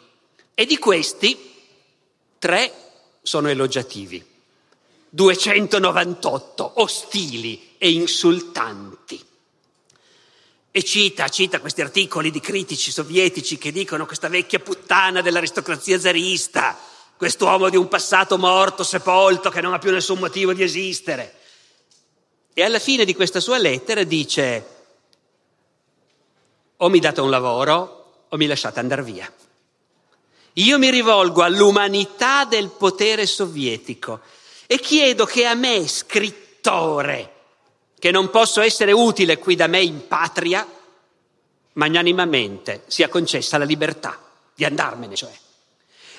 [0.53, 1.55] e di questi
[2.37, 2.71] tre
[3.23, 4.23] sono elogiativi,
[5.09, 9.29] 298 ostili e insultanti.
[10.73, 16.79] E cita, cita questi articoli di critici sovietici che dicono questa vecchia puttana dell'aristocrazia zarista,
[17.17, 21.35] quest'uomo di un passato morto, sepolto, che non ha più nessun motivo di esistere.
[22.53, 24.65] E alla fine di questa sua lettera dice,
[26.77, 29.31] o mi date un lavoro o mi lasciate andare via.
[30.53, 34.21] Io mi rivolgo all'umanità del potere sovietico
[34.67, 37.30] e chiedo che a me, scrittore,
[38.01, 40.67] che non posso essere utile qui da me in patria,
[41.73, 44.17] magnanimamente sia concessa la libertà
[44.55, 45.31] di andarmene, cioè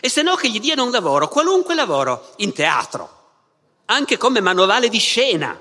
[0.05, 3.21] e se no che gli diano un lavoro, qualunque lavoro, in teatro,
[3.85, 5.57] anche come manovale di scena.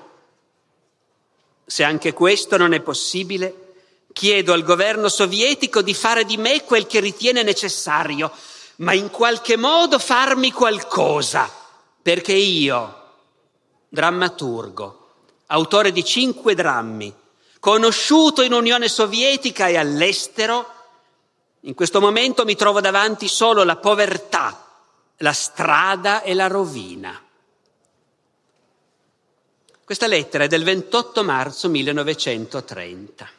[1.63, 3.73] Se anche questo non è possibile,
[4.11, 8.31] chiedo al governo sovietico di fare di me quel che ritiene necessario,
[8.77, 11.47] ma in qualche modo farmi qualcosa,
[12.01, 13.11] perché io,
[13.89, 15.00] drammaturgo,
[15.51, 17.13] autore di cinque drammi,
[17.59, 20.73] conosciuto in Unione Sovietica e all'estero,
[21.61, 24.65] in questo momento mi trovo davanti solo la povertà,
[25.17, 27.21] la strada e la rovina.
[29.83, 33.29] Questa lettera è del 28 marzo 1930.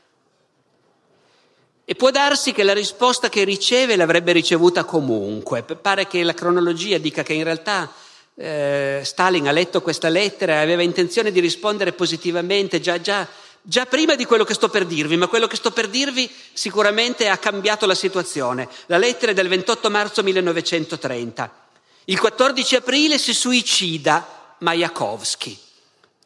[1.85, 5.63] E può darsi che la risposta che riceve l'avrebbe ricevuta comunque.
[5.63, 7.91] Pare che la cronologia dica che in realtà
[8.35, 13.29] eh, Stalin ha letto questa lettera e aveva intenzione di rispondere positivamente già, già
[13.63, 17.29] già prima di quello che sto per dirvi, ma quello che sto per dirvi sicuramente
[17.29, 18.69] ha cambiato la situazione.
[18.87, 21.61] La lettera è del 28 marzo 1930.
[22.07, 25.57] Il 14 aprile si suicida Majakovsky,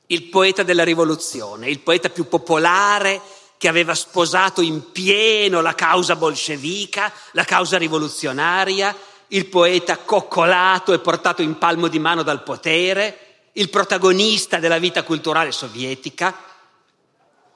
[0.07, 3.21] il poeta della rivoluzione, il poeta più popolare
[3.59, 8.97] che aveva sposato in pieno la causa bolscevica, la causa rivoluzionaria,
[9.29, 15.03] il poeta coccolato e portato in palmo di mano dal potere, il protagonista della vita
[15.03, 16.35] culturale sovietica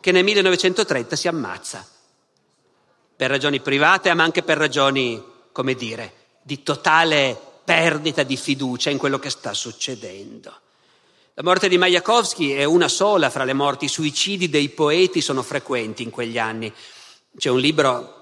[0.01, 1.87] che nel 1930 si ammazza,
[3.15, 8.99] per ragioni private ma anche per ragioni, come dire, di totale perdita di fiducia in
[8.99, 10.53] quello che sta succedendo.
[11.35, 15.43] La morte di Majakovsky è una sola fra le morti, i suicidi dei poeti sono
[15.43, 16.73] frequenti in quegli anni.
[17.37, 18.20] C'è un libro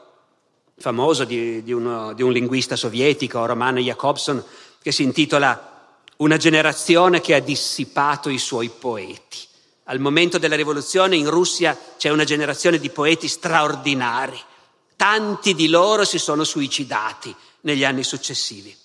[0.78, 4.42] famoso di, di, uno, di un linguista sovietico, Romano Jacobson,
[4.80, 5.76] che si intitola
[6.18, 9.38] Una generazione che ha dissipato i suoi poeti.
[9.84, 14.38] Al momento della rivoluzione in Russia c'è una generazione di poeti straordinari.
[14.96, 18.76] Tanti di loro si sono suicidati negli anni successivi.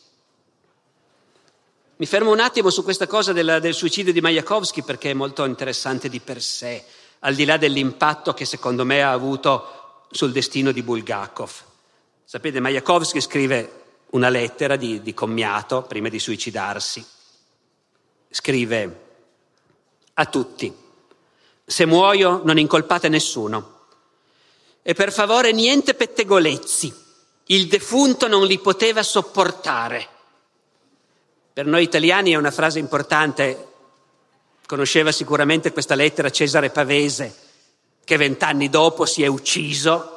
[1.96, 5.44] Mi fermo un attimo su questa cosa del, del suicidio di Majakovsky perché è molto
[5.46, 6.84] interessante di per sé,
[7.20, 11.72] al di là dell'impatto che secondo me ha avuto sul destino di Bulgakov.
[12.26, 17.06] Sapete, Majakovsky scrive una lettera di, di commiato prima di suicidarsi.
[18.30, 19.02] Scrive
[20.14, 20.74] a tutti,
[21.66, 23.72] se muoio non incolpate nessuno.
[24.82, 26.94] E per favore niente pettegolezzi,
[27.48, 30.08] il defunto non li poteva sopportare.
[31.54, 33.68] Per noi italiani è una frase importante.
[34.66, 37.36] Conosceva sicuramente questa lettera Cesare Pavese,
[38.04, 40.13] che vent'anni dopo si è ucciso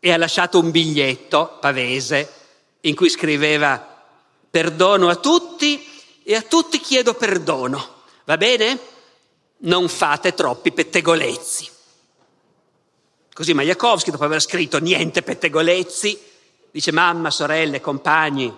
[0.00, 2.32] e ha lasciato un biglietto, Pavese,
[2.82, 3.96] in cui scriveva
[4.50, 5.86] perdono a tutti
[6.22, 7.96] e a tutti chiedo perdono.
[8.24, 8.78] Va bene?
[9.58, 11.70] Non fate troppi pettegolezzi.
[13.32, 16.20] Così Majakovsky, dopo aver scritto niente pettegolezzi,
[16.70, 18.54] dice mamma, sorelle, compagni,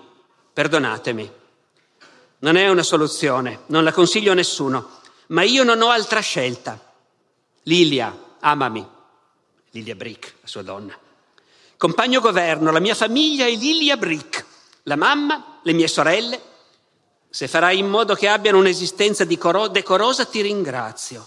[0.52, 1.32] perdonatemi.
[2.38, 6.78] Non è una soluzione, non la consiglio a nessuno, ma io non ho altra scelta.
[7.64, 8.86] Lilia, amami.
[9.72, 10.98] Lilia Brick, la sua donna.
[11.80, 14.44] Compagno governo, la mia famiglia è Lilia Brick,
[14.82, 16.38] la mamma, le mie sorelle.
[17.30, 21.26] Se farai in modo che abbiano un'esistenza decorosa, ti ringrazio.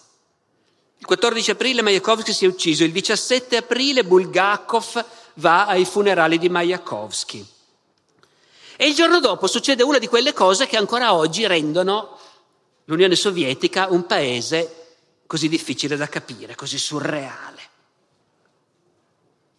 [0.99, 5.03] Il 14 aprile Majakovsky si è ucciso, il 17 aprile Bulgakov
[5.37, 7.43] va ai funerali di Majakovsky.
[8.77, 12.19] E il giorno dopo succede una di quelle cose che ancora oggi rendono
[12.85, 17.52] l'Unione Sovietica un paese così difficile da capire, così surreale.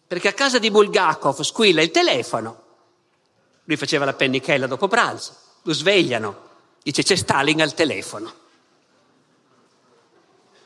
[0.07, 2.63] Perché a casa di Bulgakov squilla il telefono,
[3.63, 6.49] lui faceva la pennichella dopo pranzo, lo svegliano,
[6.83, 8.33] dice c'è Stalin al telefono.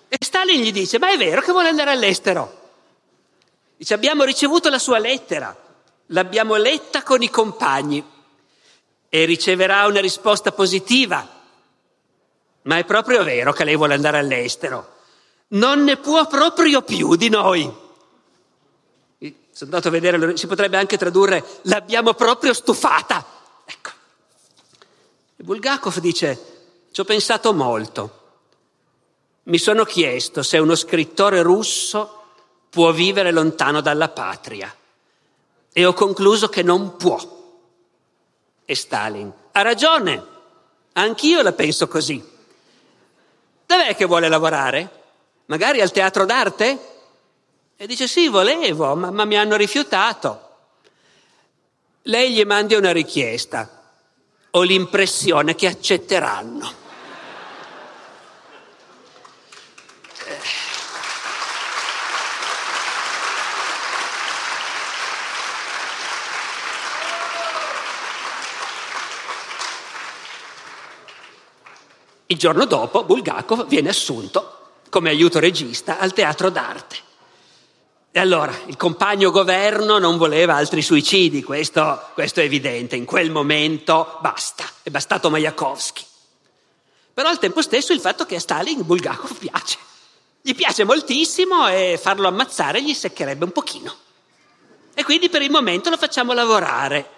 [0.10, 2.58] E Stalin gli dice, ma è vero che vuole andare all'estero?
[3.78, 5.56] Dice, abbiamo ricevuto la sua lettera,
[6.08, 8.04] l'abbiamo letta con i compagni
[9.08, 11.26] e riceverà una risposta positiva.
[12.64, 14.98] Ma è proprio vero che lei vuole andare all'estero.
[15.50, 17.74] Non ne può proprio più di noi.
[19.60, 23.26] Sono andato a vedere, si potrebbe anche tradurre l'abbiamo proprio stufata.
[23.66, 23.90] Ecco.
[25.36, 28.22] E Bulgakov dice, ci ho pensato molto.
[29.44, 32.24] Mi sono chiesto se uno scrittore russo
[32.70, 34.74] può vivere lontano dalla patria
[35.74, 37.20] e ho concluso che non può
[38.64, 39.30] e Stalin.
[39.52, 40.26] Ha ragione,
[40.94, 42.26] anch'io la penso così.
[43.66, 45.02] Dov'è che vuole lavorare?
[45.48, 46.89] Magari al teatro d'arte?
[47.82, 50.48] E dice sì, volevo, ma, ma mi hanno rifiutato.
[52.02, 53.94] Lei gli mandi una richiesta.
[54.52, 56.74] Ho l'impressione che accetteranno.
[72.26, 77.08] Il giorno dopo Bulgakov viene assunto come aiuto regista al teatro d'arte.
[78.12, 83.30] E allora il compagno governo non voleva altri suicidi, questo, questo è evidente, in quel
[83.30, 86.04] momento basta, è bastato Majakovsky.
[87.14, 89.78] Però al tempo stesso il fatto che a Stalin Bulgakov piace,
[90.42, 93.96] gli piace moltissimo e farlo ammazzare gli seccherebbe un pochino.
[94.96, 97.18] E quindi per il momento lo facciamo lavorare.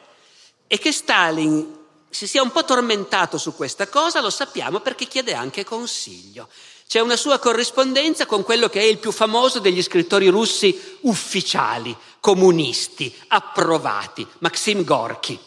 [0.68, 1.80] E che Stalin
[2.10, 6.50] si sia un po' tormentato su questa cosa, lo sappiamo perché chiede anche consiglio.
[6.92, 11.96] C'è una sua corrispondenza con quello che è il più famoso degli scrittori russi ufficiali,
[12.20, 15.40] comunisti, approvati, Maxim Gorky.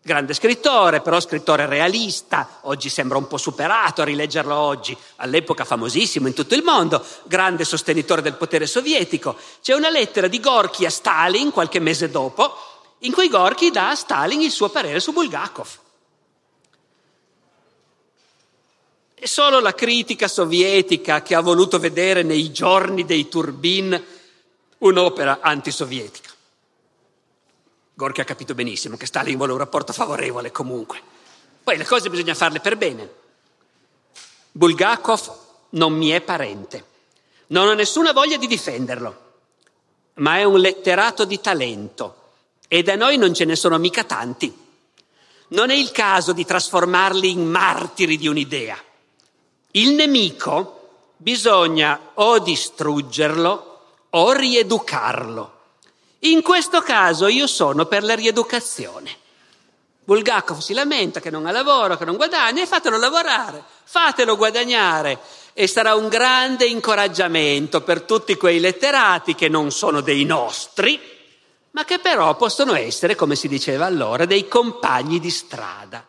[0.00, 6.28] Grande scrittore, però scrittore realista, oggi sembra un po' superato a rileggerlo oggi, all'epoca famosissimo
[6.28, 9.36] in tutto il mondo, grande sostenitore del potere sovietico.
[9.60, 12.56] C'è una lettera di Gorky a Stalin qualche mese dopo,
[12.98, 15.82] in cui Gorky dà a Stalin il suo parere su Bulgakov.
[19.24, 24.04] È solo la critica sovietica che ha voluto vedere nei giorni dei Turbin
[24.76, 26.28] un'opera antisovietica.
[27.94, 31.00] Gorky ha capito benissimo che Stalin vuole un rapporto favorevole comunque.
[31.62, 33.10] Poi le cose bisogna farle per bene.
[34.52, 35.38] Bulgakov
[35.70, 36.84] non mi è parente.
[37.46, 39.20] Non ho nessuna voglia di difenderlo,
[40.16, 42.32] ma è un letterato di talento
[42.68, 44.54] e da noi non ce ne sono mica tanti.
[45.48, 48.83] Non è il caso di trasformarli in martiri di un'idea.
[49.76, 55.52] Il nemico bisogna o distruggerlo o rieducarlo.
[56.20, 59.10] In questo caso io sono per la rieducazione.
[60.04, 65.18] Bulgakov si lamenta che non ha lavoro, che non guadagna, e fatelo lavorare, fatelo guadagnare
[65.54, 71.00] e sarà un grande incoraggiamento per tutti quei letterati che non sono dei nostri,
[71.72, 76.06] ma che però possono essere, come si diceva allora, dei compagni di strada.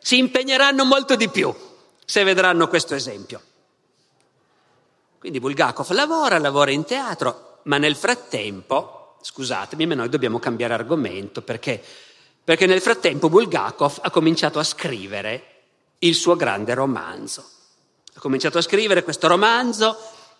[0.00, 1.54] Si impegneranno molto di più
[2.10, 3.40] se vedranno questo esempio.
[5.20, 11.42] Quindi Bulgakov lavora, lavora in teatro, ma nel frattempo, scusatemi, ma noi dobbiamo cambiare argomento
[11.42, 11.80] perché
[12.42, 15.44] perché nel frattempo Bulgakov ha cominciato a scrivere
[15.98, 17.48] il suo grande romanzo.
[18.12, 19.96] Ha cominciato a scrivere questo romanzo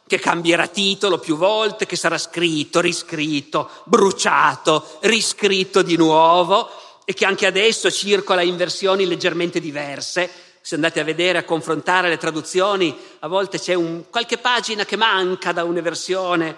[0.08, 6.68] che cambierà titolo più volte, che sarà scritto, riscritto, bruciato, riscritto di nuovo
[7.04, 10.49] e che anche adesso circola in versioni leggermente diverse.
[10.62, 14.96] Se andate a vedere, a confrontare le traduzioni, a volte c'è un, qualche pagina che
[14.96, 16.56] manca da una versione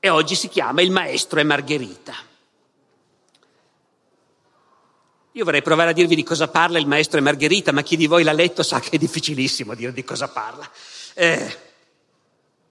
[0.00, 2.14] e oggi si chiama Il maestro e Margherita.
[5.34, 8.06] Io vorrei provare a dirvi di cosa parla il maestro e Margherita, ma chi di
[8.06, 10.68] voi l'ha letto sa che è difficilissimo dire di cosa parla.
[11.14, 11.56] Eh,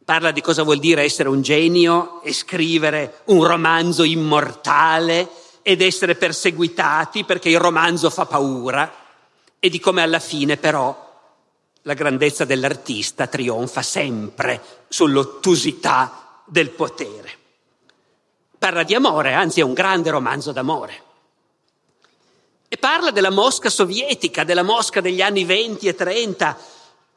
[0.04, 5.30] parla di cosa vuol dire essere un genio e scrivere un romanzo immortale
[5.62, 8.99] ed essere perseguitati perché il romanzo fa paura
[9.60, 11.08] e di come alla fine però
[11.84, 17.38] la grandezza dell'artista trionfa sempre sull'ottusità del potere.
[18.58, 21.04] Parla di amore, anzi è un grande romanzo d'amore.
[22.68, 26.58] E parla della Mosca sovietica, della Mosca degli anni 20 e 30,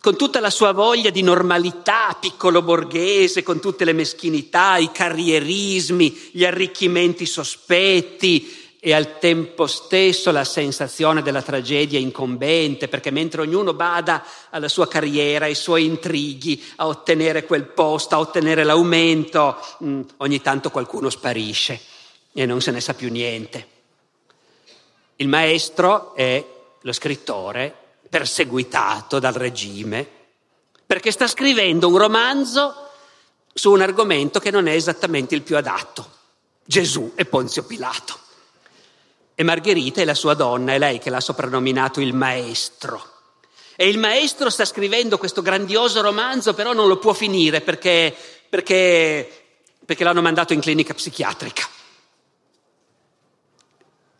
[0.00, 6.30] con tutta la sua voglia di normalità piccolo borghese, con tutte le meschinità, i carrierismi,
[6.32, 13.74] gli arricchimenti sospetti e al tempo stesso la sensazione della tragedia incombente, perché mentre ognuno
[13.74, 20.00] bada alla sua carriera, ai suoi intrighi, a ottenere quel posto, a ottenere l'aumento, mm,
[20.16, 21.80] ogni tanto qualcuno sparisce
[22.32, 23.68] e non se ne sa più niente.
[25.14, 26.44] Il maestro è
[26.80, 27.72] lo scrittore
[28.10, 30.04] perseguitato dal regime
[30.84, 32.74] perché sta scrivendo un romanzo
[33.54, 36.10] su un argomento che non è esattamente il più adatto.
[36.64, 38.21] Gesù e Ponzio Pilato.
[39.34, 43.10] E Margherita è la sua donna, è lei che l'ha soprannominato il maestro.
[43.76, 48.14] E il maestro sta scrivendo questo grandioso romanzo, però non lo può finire perché,
[48.48, 49.46] perché,
[49.84, 51.68] perché l'hanno mandato in clinica psichiatrica.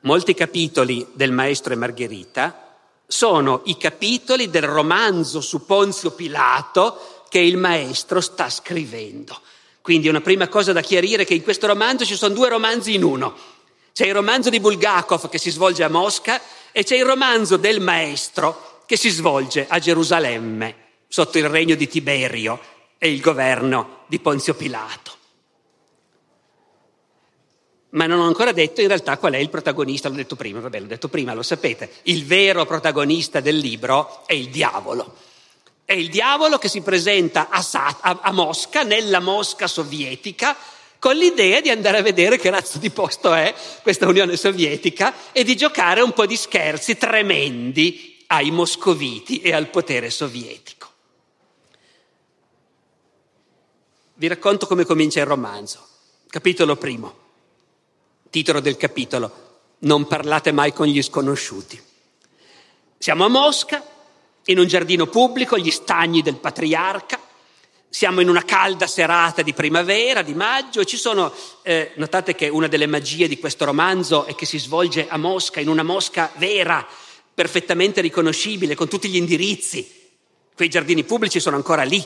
[0.00, 7.38] Molti capitoli del Maestro e Margherita sono i capitoli del romanzo su Ponzio Pilato che
[7.38, 9.40] il Maestro sta scrivendo.
[9.80, 12.94] Quindi una prima cosa da chiarire è che in questo romanzo ci sono due romanzi
[12.94, 13.34] in uno.
[13.93, 16.40] C'è il romanzo di Bulgakov che si svolge a Mosca
[16.72, 20.76] e c'è il romanzo del Maestro che si svolge a Gerusalemme
[21.09, 22.61] sotto il regno di Tiberio
[22.99, 25.20] e il governo di Ponzio Pilato
[27.93, 30.80] ma non ho ancora detto in realtà qual è il protagonista, l'ho detto prima, vabbè
[30.80, 35.14] l'ho detto prima, lo sapete, il vero protagonista del libro è il diavolo.
[35.84, 40.57] È il diavolo che si presenta a, Sat- a-, a Mosca, nella Mosca sovietica,
[41.03, 45.42] con l'idea di andare a vedere che razzo di posto è questa Unione Sovietica e
[45.42, 50.88] di giocare un po' di scherzi tremendi ai moscoviti e al potere sovietico.
[54.14, 55.84] Vi racconto come comincia il romanzo.
[56.28, 57.16] Capitolo primo.
[58.30, 61.82] Titolo del capitolo, non parlate mai con gli sconosciuti.
[62.96, 63.84] Siamo a Mosca,
[64.44, 67.18] in un giardino pubblico, gli stagni del patriarca,
[67.93, 71.30] siamo in una calda serata di primavera, di maggio, e ci sono,
[71.61, 75.61] eh, notate che una delle magie di questo romanzo è che si svolge a Mosca,
[75.61, 76.88] in una Mosca vera,
[77.34, 79.86] perfettamente riconoscibile, con tutti gli indirizzi.
[80.55, 82.03] Quei giardini pubblici sono ancora lì.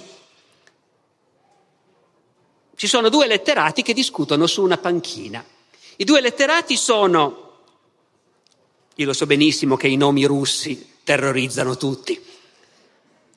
[2.74, 5.45] Ci sono due letterati che discutono su una panchina.
[5.99, 7.61] I due letterati sono,
[8.93, 12.20] io lo so benissimo che i nomi russi terrorizzano tutti.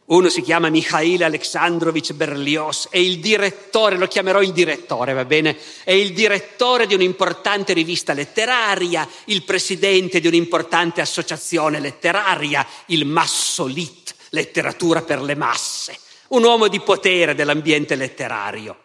[0.10, 5.56] Uno si chiama Mikhail Alexandrovich Berlioz, è il direttore, lo chiamerò il direttore, va bene?
[5.84, 14.16] È il direttore di un'importante rivista letteraria, il presidente di un'importante associazione letteraria, il Massolit,
[14.30, 15.96] letteratura per le masse,
[16.30, 18.78] un uomo di potere dell'ambiente letterario.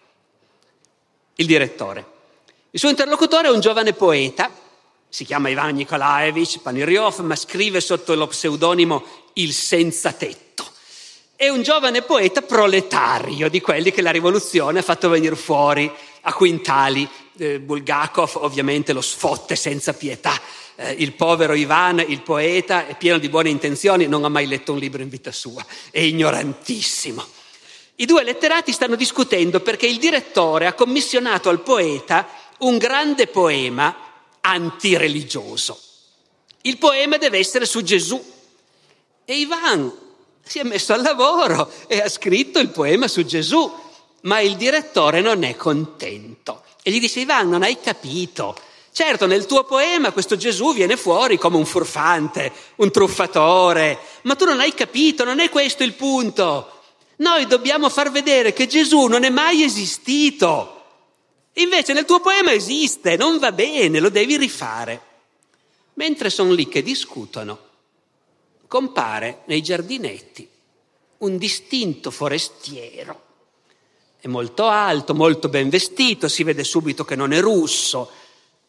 [1.37, 2.07] Il direttore.
[2.71, 4.51] Il suo interlocutore è un giovane poeta,
[5.09, 9.05] si chiama Ivan Nikolaevich Paniryov, ma scrive sotto lo pseudonimo
[9.35, 10.73] Il Senza Tetto.
[11.37, 15.91] È un giovane poeta proletario, di quelli che la rivoluzione ha fatto venire fuori
[16.23, 17.09] a quintali.
[17.37, 20.41] Eh, Bulgakov ovviamente lo sfotte senza pietà.
[20.77, 24.73] Eh, il povero Ivan, il poeta, è pieno di buone intenzioni, non ha mai letto
[24.73, 27.27] un libro in vita sua, è ignorantissimo.
[27.97, 32.29] I due letterati stanno discutendo perché il direttore ha commissionato al poeta
[32.59, 33.97] un grande poema
[34.41, 35.81] antireligioso.
[36.63, 38.33] Il poema deve essere su Gesù.
[39.25, 40.03] E Ivan
[40.45, 43.73] si è messo al lavoro e ha scritto il poema su Gesù,
[44.23, 46.63] ma il direttore non è contento.
[46.83, 48.55] E gli dice, Ivan, non hai capito.
[48.93, 54.45] Certo, nel tuo poema questo Gesù viene fuori come un furfante, un truffatore, ma tu
[54.45, 56.83] non hai capito, non è questo il punto.
[57.17, 60.83] Noi dobbiamo far vedere che Gesù non è mai esistito.
[61.55, 65.01] Invece nel tuo poema esiste, non va bene, lo devi rifare.
[65.95, 67.59] Mentre sono lì che discutono,
[68.75, 70.49] compare nei giardinetti
[71.19, 73.23] un distinto forestiero.
[74.19, 78.11] È molto alto, molto ben vestito, si vede subito che non è russo,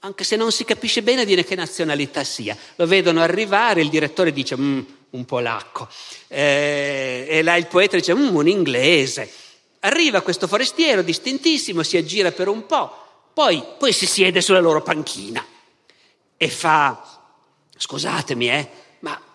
[0.02, 2.56] anche se non si capisce bene di che nazionalità sia.
[2.76, 4.80] Lo vedono arrivare, il direttore dice mm,
[5.10, 5.88] un polacco,
[6.28, 9.28] eh, e là il poeta dice mm, un inglese.
[9.80, 12.96] Arriva questo forestiero distintissimo, si aggira per un po',
[13.34, 15.44] poi, poi si siede sulla loro panchina
[16.38, 17.24] e fa,
[17.76, 18.84] scusatemi, eh,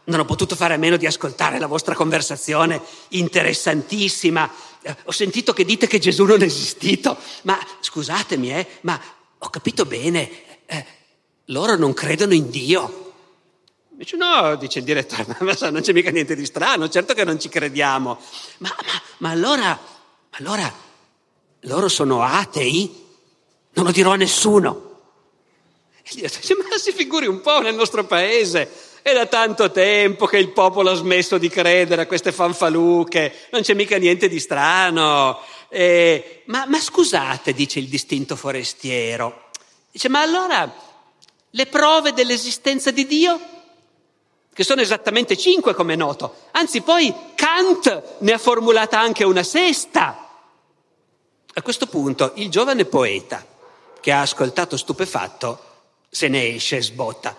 [0.04, 4.50] non ho potuto fare a meno di ascoltare la vostra conversazione interessantissima.
[4.82, 9.00] Eh, ho sentito che dite che Gesù non è esistito, ma scusatemi, eh, ma
[9.38, 10.30] ho capito bene,
[10.66, 10.86] eh,
[11.46, 13.12] loro non credono in Dio.
[13.90, 17.38] Dice no, dice il direttore, ma non c'è mica niente di strano, certo che non
[17.38, 18.18] ci crediamo.
[18.58, 19.98] Ma, ma, ma allora
[20.32, 20.72] allora
[21.60, 23.08] loro sono atei?
[23.72, 24.88] Non lo dirò a nessuno.
[26.02, 28.70] E gli dice, ma si figuri un po' nel nostro paese.
[29.02, 33.62] È da tanto tempo che il popolo ha smesso di credere a queste fanfaluche, non
[33.62, 35.40] c'è mica niente di strano.
[35.68, 39.50] Eh, ma, ma scusate, dice il distinto forestiero,
[39.90, 40.72] dice, ma allora
[41.50, 43.40] le prove dell'esistenza di Dio?
[44.52, 49.42] che sono esattamente cinque come è noto, anzi poi Kant ne ha formulata anche una
[49.42, 50.28] sesta.
[51.54, 53.42] A questo punto il giovane poeta,
[54.00, 55.64] che ha ascoltato stupefatto,
[56.10, 57.34] se ne esce e sbotta.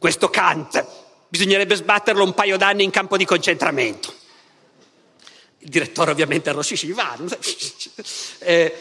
[0.00, 0.82] Questo Kant
[1.28, 4.10] bisognerebbe sbatterlo un paio d'anni in campo di concentramento.
[5.58, 7.18] Il direttore ovviamente arrossisce, va.
[8.40, 8.74] eh,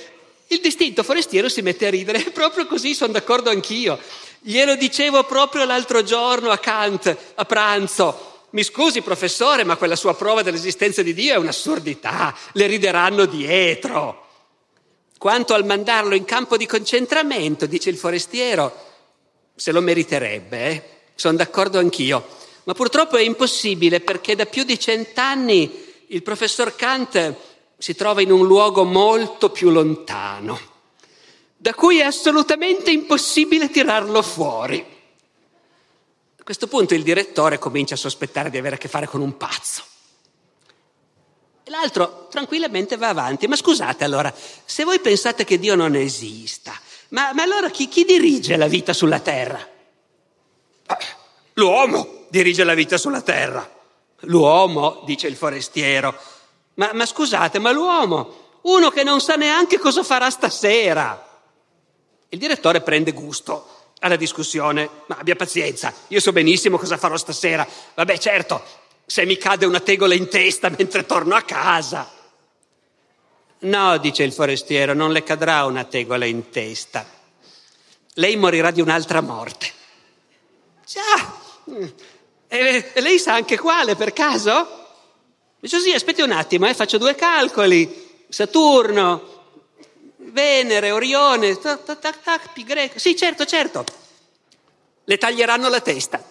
[0.47, 3.99] il distinto forestiero si mette a ridere, proprio così sono d'accordo anch'io.
[4.39, 8.45] Glielo dicevo proprio l'altro giorno a Kant, a pranzo.
[8.51, 14.25] Mi scusi professore, ma quella sua prova dell'esistenza di Dio è un'assurdità, le rideranno dietro.
[15.17, 18.73] Quanto al mandarlo in campo di concentramento, dice il forestiero,
[19.53, 20.97] se lo meriterebbe, eh?
[21.19, 22.37] Sono d'accordo anch'io.
[22.63, 27.35] Ma purtroppo è impossibile perché da più di cent'anni il professor Kant
[27.77, 30.69] si trova in un luogo molto più lontano
[31.61, 34.79] da cui è assolutamente impossibile tirarlo fuori.
[36.37, 39.35] A questo punto il direttore comincia a sospettare di avere a che fare con un
[39.35, 39.83] pazzo.
[41.65, 43.45] E l'altro tranquillamente va avanti.
[43.47, 46.73] Ma scusate allora, se voi pensate che Dio non esista,
[47.09, 49.59] ma, ma allora chi, chi dirige la vita sulla terra?
[51.59, 53.69] L'uomo dirige la vita sulla terra.
[54.21, 56.15] L'uomo, dice il forestiero.
[56.75, 61.27] Ma, ma scusate, ma l'uomo, uno che non sa neanche cosa farà stasera.
[62.29, 67.67] Il direttore prende gusto alla discussione, ma abbia pazienza, io so benissimo cosa farò stasera.
[67.95, 68.63] Vabbè, certo,
[69.05, 72.09] se mi cade una tegola in testa mentre torno a casa.
[73.61, 77.05] No, dice il forestiero, non le cadrà una tegola in testa.
[78.13, 79.71] Lei morirà di un'altra morte.
[80.85, 81.47] Già,
[82.47, 84.77] e, lei sa anche quale per caso?
[85.59, 88.07] Dice sì, aspetti un attimo, eh, faccio due calcoli.
[88.29, 89.37] Saturno,
[90.17, 92.99] Venere, Orione, tac, tac, tac, pi greco.
[92.99, 93.83] Sì, certo, certo.
[95.03, 96.23] Le taglieranno la testa.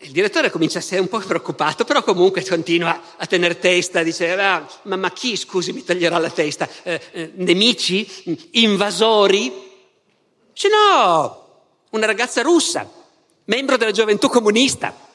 [0.00, 4.32] Il direttore comincia a essere un po' preoccupato, però comunque continua a tenere testa, dice,
[4.32, 6.68] ah, ma, ma, chi, scusi, mi taglierà la testa?
[6.82, 8.48] Eh, eh, nemici?
[8.52, 9.52] Invasori?
[10.52, 11.47] Dice no,
[11.90, 12.90] una ragazza russa,
[13.44, 15.06] membro della gioventù comunista.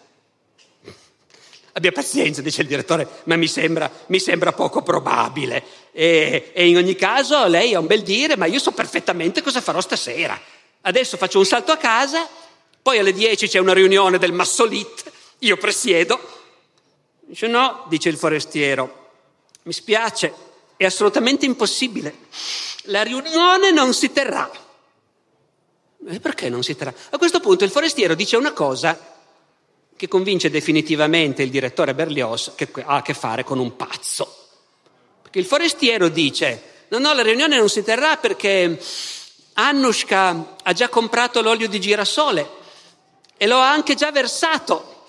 [1.76, 5.64] Abbia pazienza, dice il direttore, ma mi sembra, mi sembra poco probabile.
[5.92, 9.60] E, e, in ogni caso lei ha un bel dire, ma io so perfettamente cosa
[9.60, 10.40] farò stasera.
[10.82, 12.28] Adesso faccio un salto a casa,
[12.82, 16.20] poi alle 10 c'è una riunione del Massolit, io presiedo.
[17.22, 19.10] Dice no, dice il forestiero,
[19.64, 20.34] mi spiace,
[20.78, 22.16] è assolutamente impossibile.
[22.84, 24.50] La riunione non si terrà.
[26.08, 26.93] E perché non si terrà?
[27.12, 29.12] A questo punto il forestiero dice una cosa
[29.95, 34.49] che convince definitivamente il direttore Berlioz che ha a che fare con un pazzo.
[35.22, 38.80] Perché il forestiero dice, No, no, la riunione non si terrà perché
[39.54, 42.47] Annushka ha già comprato l'olio di girasole
[43.36, 45.06] e lo ha anche già versato.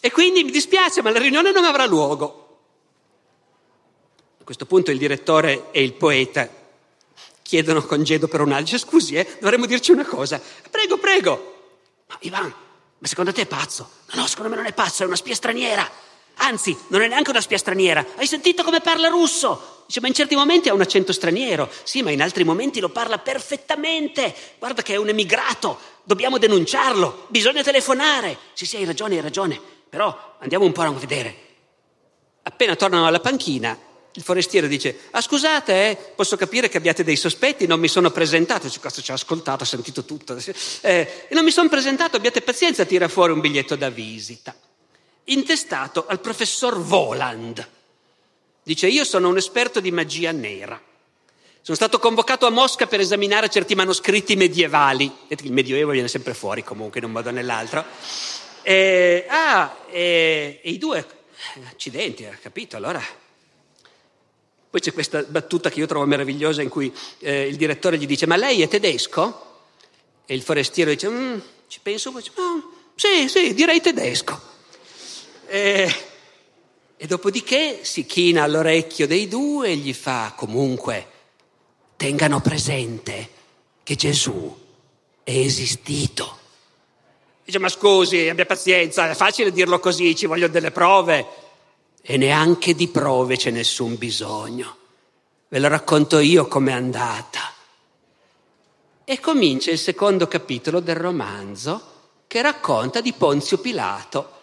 [0.00, 2.58] E quindi mi dispiace, ma la riunione non avrà luogo.
[4.40, 6.48] A questo punto il direttore e il poeta
[7.46, 8.64] chiedono congedo per un altro.
[8.64, 10.40] Dice, scusi, eh, dovremmo dirci una cosa.
[10.70, 11.54] Prego, prego.
[12.08, 12.54] Ma Ivan,
[12.98, 13.88] ma secondo te è pazzo?
[14.12, 15.88] No, no, secondo me non è pazzo, è una spia straniera.
[16.38, 18.04] Anzi, non è neanche una spia straniera.
[18.16, 19.84] Hai sentito come parla russo?
[19.86, 21.70] Dice, ma in certi momenti ha un accento straniero.
[21.84, 24.34] Sì, ma in altri momenti lo parla perfettamente.
[24.58, 25.78] Guarda che è un emigrato.
[26.02, 27.26] Dobbiamo denunciarlo.
[27.28, 28.36] Bisogna telefonare.
[28.52, 29.60] Sì, sì, hai ragione, hai ragione.
[29.88, 31.44] Però andiamo un po' a vedere.
[32.42, 33.76] Appena tornano alla panchina,
[34.16, 38.10] il forestiere dice, ah scusate, eh, posso capire che abbiate dei sospetti, non mi sono
[38.10, 40.36] presentato, dice, questo ci ha ascoltato, ha sentito tutto,
[40.80, 44.54] eh, non mi sono presentato, abbiate pazienza, tira fuori un biglietto da visita,
[45.24, 47.68] intestato al professor Voland.
[48.62, 50.80] Dice, io sono un esperto di magia nera,
[51.60, 56.64] sono stato convocato a Mosca per esaminare certi manoscritti medievali, il medioevo viene sempre fuori
[56.64, 57.84] comunque in un modo o nell'altro,
[58.62, 61.06] eh, ah, e i due,
[61.68, 63.24] accidenti, ha capito, allora
[64.76, 68.26] poi c'è questa battuta che io trovo meravigliosa in cui eh, il direttore gli dice
[68.26, 69.44] ma lei è tedesco?
[70.26, 74.38] E il forestiero dice mm, ci penso, dice, oh, sì, sì, direi tedesco.
[75.46, 75.94] E,
[76.94, 81.06] e dopodiché si china all'orecchio dei due e gli fa comunque
[81.96, 83.30] tengano presente
[83.82, 84.54] che Gesù
[85.24, 86.38] è esistito.
[87.44, 91.44] Dice ma scusi, abbia pazienza, è facile dirlo così, ci vogliono delle prove
[92.08, 94.76] e neanche di prove c'è nessun bisogno.
[95.48, 97.52] Ve lo racconto io com'è andata.
[99.04, 101.94] E comincia il secondo capitolo del romanzo
[102.28, 104.34] che racconta di Ponzio Pilato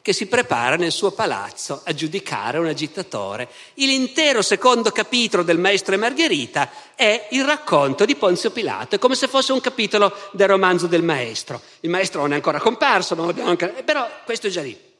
[0.00, 3.48] che si prepara nel suo palazzo a giudicare un agitatore.
[3.74, 9.14] L'intero secondo capitolo del Maestro e Margherita è il racconto di Ponzio Pilato, è come
[9.14, 11.60] se fosse un capitolo del romanzo del Maestro.
[11.80, 13.72] Il Maestro non è ancora comparso, ancora...
[13.84, 14.90] però questo è già lì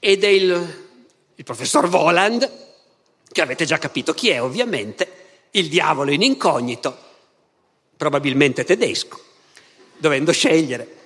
[0.00, 0.88] ed è il,
[1.34, 2.50] il professor Voland,
[3.30, 5.18] che avete già capito chi è ovviamente,
[5.52, 6.96] il diavolo in incognito,
[7.96, 9.20] probabilmente tedesco,
[9.98, 10.96] dovendo scegliere,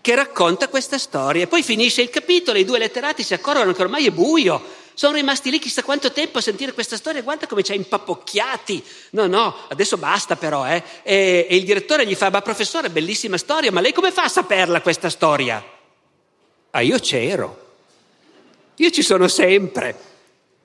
[0.00, 1.44] che racconta questa storia.
[1.44, 4.60] E poi finisce il capitolo, i due letterati si accorgono che ormai è buio,
[4.94, 8.84] sono rimasti lì chissà quanto tempo a sentire questa storia, guarda come ci ha impappocchiati.
[9.10, 10.82] No, no, adesso basta però, eh.
[11.04, 14.28] E, e il direttore gli fa, ma professore, bellissima storia, ma lei come fa a
[14.28, 15.64] saperla questa storia?
[16.70, 17.66] Ah, io c'ero.
[18.78, 20.06] Io ci sono sempre.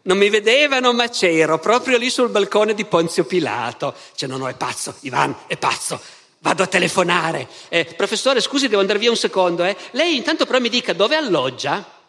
[0.04, 3.96] Non mi vedevano, ma c'ero, proprio lì sul balcone di Ponzio Pilato.
[4.16, 6.00] Cioè, no, no, è pazzo, Ivan, è pazzo.
[6.40, 7.48] Vado a telefonare.
[7.70, 9.64] Eh, professore, scusi, devo andare via un secondo.
[9.64, 9.76] Eh.
[9.92, 12.02] Lei intanto però mi dica dove alloggia?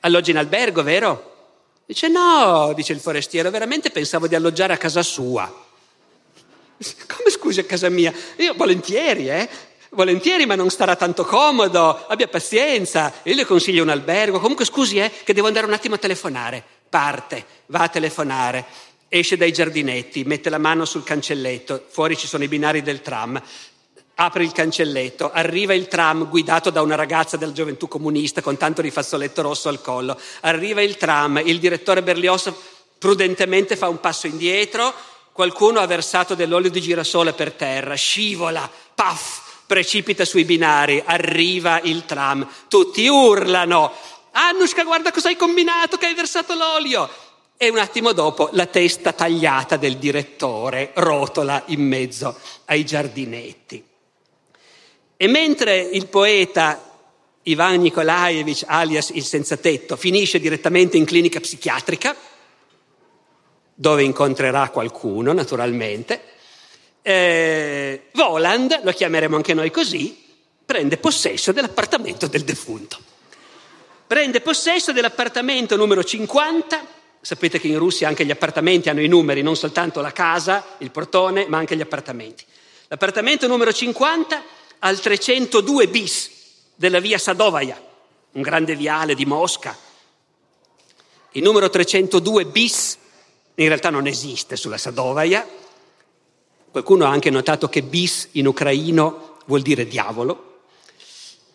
[0.00, 1.36] Alloggia in albergo, vero?
[1.84, 5.46] Dice no, dice il forestiero, veramente pensavo di alloggiare a casa sua.
[6.78, 8.12] Come scusi a casa mia?
[8.36, 9.48] Io volentieri, eh?
[9.90, 14.98] Volentieri, ma non starà tanto comodo, abbia pazienza, io le consiglio un albergo, comunque scusi,
[14.98, 16.62] eh, che devo andare un attimo a telefonare.
[16.90, 18.66] Parte, va a telefonare,
[19.08, 23.40] esce dai giardinetti, mette la mano sul cancelletto, fuori ci sono i binari del tram,
[24.16, 28.82] apre il cancelletto, arriva il tram guidato da una ragazza della gioventù comunista con tanto
[28.82, 32.52] di fazzoletto rosso al collo, arriva il tram, il direttore Berlioz
[32.98, 34.92] prudentemente fa un passo indietro,
[35.32, 42.06] qualcuno ha versato dell'olio di girasole per terra, scivola, paff, precipita sui binari, arriva il
[42.06, 43.92] tram, tutti urlano,
[44.32, 47.08] Annushka guarda cosa hai combinato che hai versato l'olio.
[47.56, 53.84] E un attimo dopo la testa tagliata del direttore rotola in mezzo ai giardinetti.
[55.16, 56.80] E mentre il poeta
[57.42, 62.14] Ivan Nikolaevich, alias il senza tetto, finisce direttamente in clinica psichiatrica,
[63.74, 66.37] dove incontrerà qualcuno naturalmente,
[67.08, 70.26] eh, Voland, lo chiameremo anche noi così,
[70.66, 72.98] prende possesso dell'appartamento del defunto.
[74.06, 76.86] Prende possesso dell'appartamento numero 50.
[77.22, 80.90] Sapete che in Russia anche gli appartamenti hanno i numeri, non soltanto la casa, il
[80.90, 82.44] portone, ma anche gli appartamenti.
[82.88, 84.42] L'appartamento numero 50
[84.80, 86.30] al 302 bis
[86.74, 87.82] della via Sadovaia,
[88.32, 89.74] un grande viale di Mosca.
[91.32, 92.98] Il numero 302 bis
[93.54, 95.46] in realtà non esiste sulla Sadovaia,
[96.70, 100.60] Qualcuno ha anche notato che bis in ucraino vuol dire diavolo.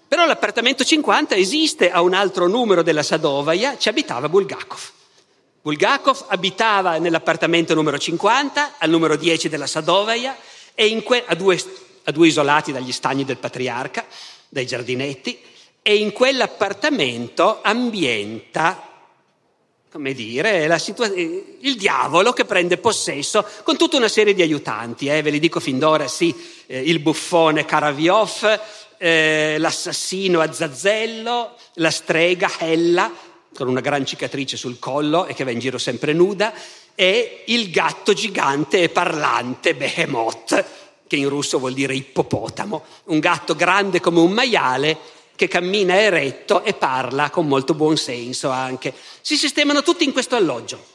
[0.07, 4.91] Però l'appartamento 50 esiste a un altro numero della Sadovaia, ci abitava Bulgakov.
[5.61, 10.35] Bulgakov abitava nell'appartamento numero 50, al numero 10 della Sadovaia,
[10.75, 11.59] que- a, due,
[12.03, 14.05] a due isolati dagli stagni del patriarca,
[14.49, 15.39] dai giardinetti,
[15.81, 18.92] e in quell'appartamento ambienta
[19.93, 25.21] come dire, situa- il diavolo che prende possesso con tutta una serie di aiutanti, eh,
[25.21, 26.35] ve li dico fin d'ora, sì,
[26.65, 28.59] eh, il buffone Karaviov,
[28.97, 33.13] eh, l'assassino Azzazzello, la strega Hella,
[33.53, 36.53] con una gran cicatrice sul collo e che va in giro sempre nuda,
[36.95, 40.65] e il gatto gigante e parlante Behemoth,
[41.05, 44.97] che in russo vuol dire ippopotamo, un gatto grande come un maiale
[45.35, 48.93] che cammina eretto e parla con molto buon senso anche.
[49.21, 50.91] Si sistemano tutti in questo alloggio.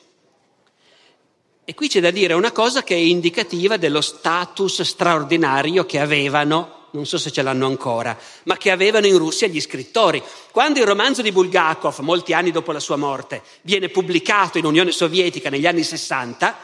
[1.64, 6.76] E qui c'è da dire una cosa che è indicativa dello status straordinario che avevano
[6.91, 10.22] non so se ce l'hanno ancora, ma che avevano in Russia gli scrittori.
[10.51, 14.91] Quando il romanzo di Bulgakov, molti anni dopo la sua morte, viene pubblicato in Unione
[14.91, 16.57] Sovietica negli anni 60,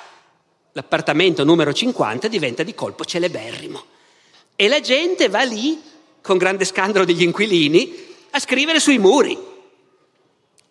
[0.72, 3.84] l'appartamento numero 50 diventa di colpo celeberrimo.
[4.56, 5.80] E la gente va lì,
[6.24, 7.94] con grande scandalo degli inquilini,
[8.30, 9.38] a scrivere sui muri.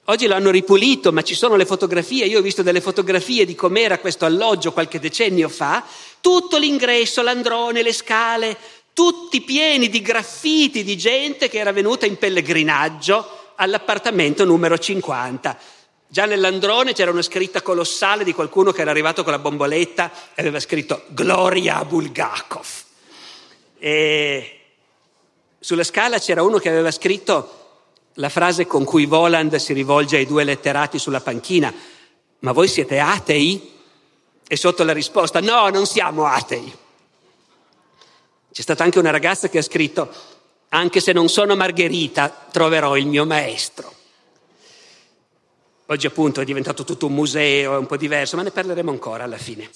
[0.06, 2.26] Oggi lo hanno ripulito, ma ci sono le fotografie.
[2.26, 5.86] Io ho visto delle fotografie di com'era questo alloggio qualche decennio fa.
[6.20, 8.58] Tutto l'ingresso, l'androne, le scale,
[8.94, 15.56] tutti pieni di graffiti di gente che era venuta in pellegrinaggio all'appartamento numero 50.
[16.08, 20.42] Già nell'androne c'era una scritta colossale di qualcuno che era arrivato con la bomboletta e
[20.42, 22.68] aveva scritto Gloria Bulgakov.
[23.78, 24.63] E
[25.64, 27.62] sulla scala c'era uno che aveva scritto
[28.16, 31.74] la frase con cui Voland si rivolge ai due letterati sulla panchina,
[32.40, 33.72] ma voi siete atei?
[34.46, 36.70] E sotto la risposta, no, non siamo atei.
[38.52, 40.12] C'è stata anche una ragazza che ha scritto,
[40.68, 43.90] anche se non sono Margherita, troverò il mio maestro.
[45.86, 49.24] Oggi appunto è diventato tutto un museo, è un po' diverso, ma ne parleremo ancora
[49.24, 49.70] alla fine.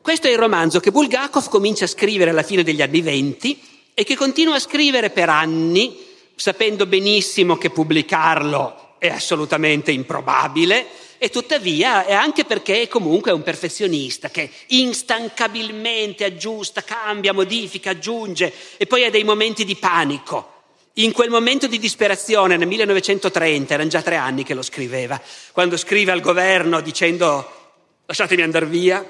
[0.00, 4.04] Questo è il romanzo che Bulgakov comincia a scrivere alla fine degli anni venti e
[4.04, 5.96] che continua a scrivere per anni,
[6.34, 10.86] sapendo benissimo che pubblicarlo è assolutamente improbabile,
[11.22, 18.50] e tuttavia è anche perché comunque è un perfezionista che instancabilmente aggiusta, cambia, modifica, aggiunge
[18.78, 20.62] e poi ha dei momenti di panico.
[20.94, 25.20] In quel momento di disperazione, nel 1930, erano già tre anni che lo scriveva,
[25.52, 27.74] quando scrive al governo dicendo
[28.06, 29.06] lasciatemi andare via,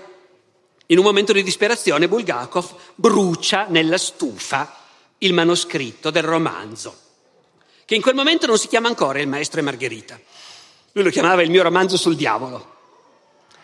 [0.91, 4.77] in un momento di disperazione Bulgakov brucia nella stufa
[5.19, 6.97] il manoscritto del romanzo,
[7.85, 10.19] che in quel momento non si chiama ancora Il maestro e Margherita.
[10.93, 12.79] Lui lo chiamava il mio romanzo sul diavolo.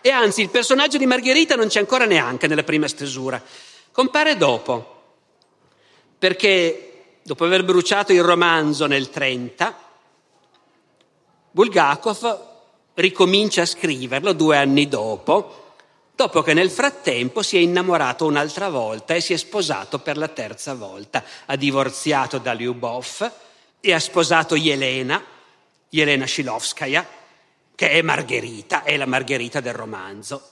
[0.01, 3.43] E anzi, il personaggio di Margherita non c'è ancora neanche nella prima stesura.
[3.91, 5.03] Compare dopo,
[6.18, 9.77] perché dopo aver bruciato il romanzo nel 30,
[11.51, 12.45] Bulgakov
[12.95, 15.65] ricomincia a scriverlo due anni dopo,
[16.16, 20.28] dopo che nel frattempo si è innamorato un'altra volta e si è sposato per la
[20.28, 21.22] terza volta.
[21.44, 23.30] Ha divorziato da Lyubov
[23.80, 25.22] e ha sposato Elena,
[25.90, 27.06] Elena Shilovskaya,
[27.74, 30.50] che è Margherita, è la Margherita del romanzo.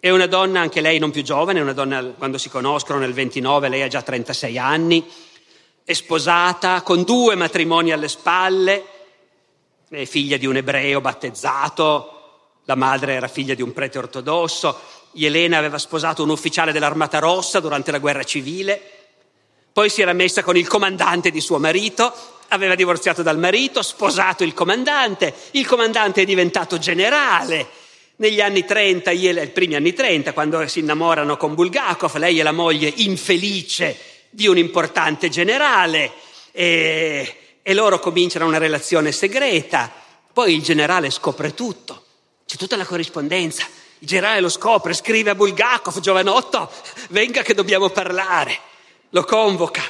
[0.00, 3.68] È una donna, anche lei non più giovane, una donna quando si conoscono nel 29,
[3.68, 5.08] lei ha già 36 anni,
[5.84, 8.84] è sposata con due matrimoni alle spalle,
[9.88, 12.17] è figlia di un ebreo battezzato,
[12.68, 14.78] la madre era figlia di un prete ortodosso,
[15.14, 18.78] Elena aveva sposato un ufficiale dell'Armata Rossa durante la guerra civile,
[19.72, 22.12] poi si era messa con il comandante di suo marito
[22.48, 27.66] aveva divorziato dal marito, sposato il comandante, il comandante è diventato generale.
[28.16, 32.52] Negli anni 30, i primi anni 30, quando si innamorano con Bulgakov, lei è la
[32.52, 33.96] moglie infelice
[34.28, 36.12] di un importante generale
[36.50, 39.90] e, e loro cominciano una relazione segreta.
[40.32, 42.04] Poi il generale scopre tutto,
[42.48, 43.66] c'è tutta la corrispondenza.
[43.98, 46.72] Il generale lo scopre, scrive a Bulgakov, giovanotto,
[47.10, 48.58] venga che dobbiamo parlare.
[49.10, 49.82] Lo convoca,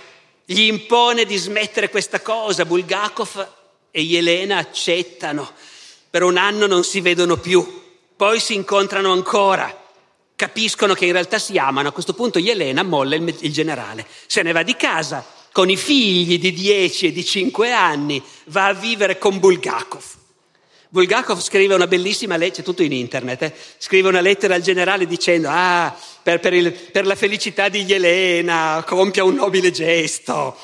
[0.44, 2.64] gli impone di smettere questa cosa.
[2.64, 3.48] Bulgakov
[3.92, 5.48] e Elena accettano.
[6.10, 7.64] Per un anno non si vedono più,
[8.16, 9.84] poi si incontrano ancora.
[10.34, 11.90] Capiscono che in realtà si amano.
[11.90, 15.76] A questo punto Elena molla il, il generale, se ne va di casa con i
[15.76, 20.02] figli di 10 e di 5 anni, va a vivere con Bulgakov.
[20.90, 23.54] Bulgakov scrive una bellissima lettera, tutto in internet, eh?
[23.76, 28.82] scrive una lettera al generale dicendo, ah, per, per, il, per la felicità di Elena,
[28.86, 30.56] compia un nobile gesto.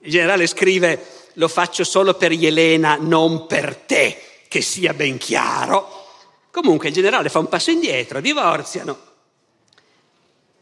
[0.00, 1.04] Il generale scrive,
[1.34, 6.04] lo faccio solo per Elena, non per te, che sia ben chiaro.
[6.52, 8.96] Comunque il generale fa un passo indietro, divorziano.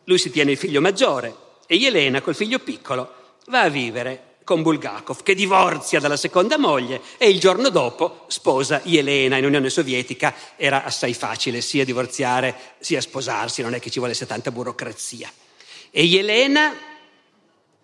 [0.05, 1.35] Lui si tiene il figlio maggiore
[1.67, 3.15] e Elena col figlio piccolo
[3.47, 8.83] va a vivere con Bulgakov, che divorzia dalla seconda moglie e il giorno dopo sposa
[8.85, 10.35] Elena in Unione Sovietica.
[10.57, 15.33] Era assai facile sia divorziare sia sposarsi, non è che ci volesse tanta burocrazia.
[15.91, 16.75] E Elena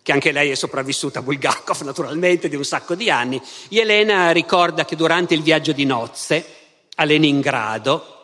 [0.03, 4.85] che anche lei è sopravvissuta a Bulgakov naturalmente di un sacco di anni, Elena ricorda
[4.85, 6.45] che durante il viaggio di nozze
[6.97, 8.19] a Leningrado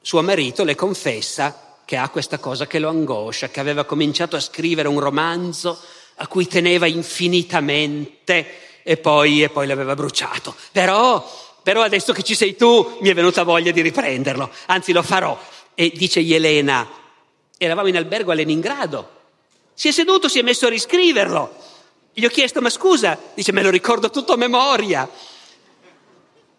[0.00, 4.40] suo marito le confessa che ha questa cosa che lo angoscia, che aveva cominciato a
[4.40, 5.78] scrivere un romanzo
[6.16, 10.54] a cui teneva infinitamente e poi, e poi l'aveva bruciato.
[10.72, 15.02] Però, però adesso che ci sei tu mi è venuta voglia di riprenderlo, anzi lo
[15.02, 15.38] farò.
[15.74, 16.88] E dice Elena,
[17.58, 19.10] eravamo in albergo a Leningrado,
[19.74, 21.52] si è seduto, si è messo a riscriverlo.
[22.12, 25.10] Gli ho chiesto, ma scusa, dice, me lo ricordo tutto a memoria.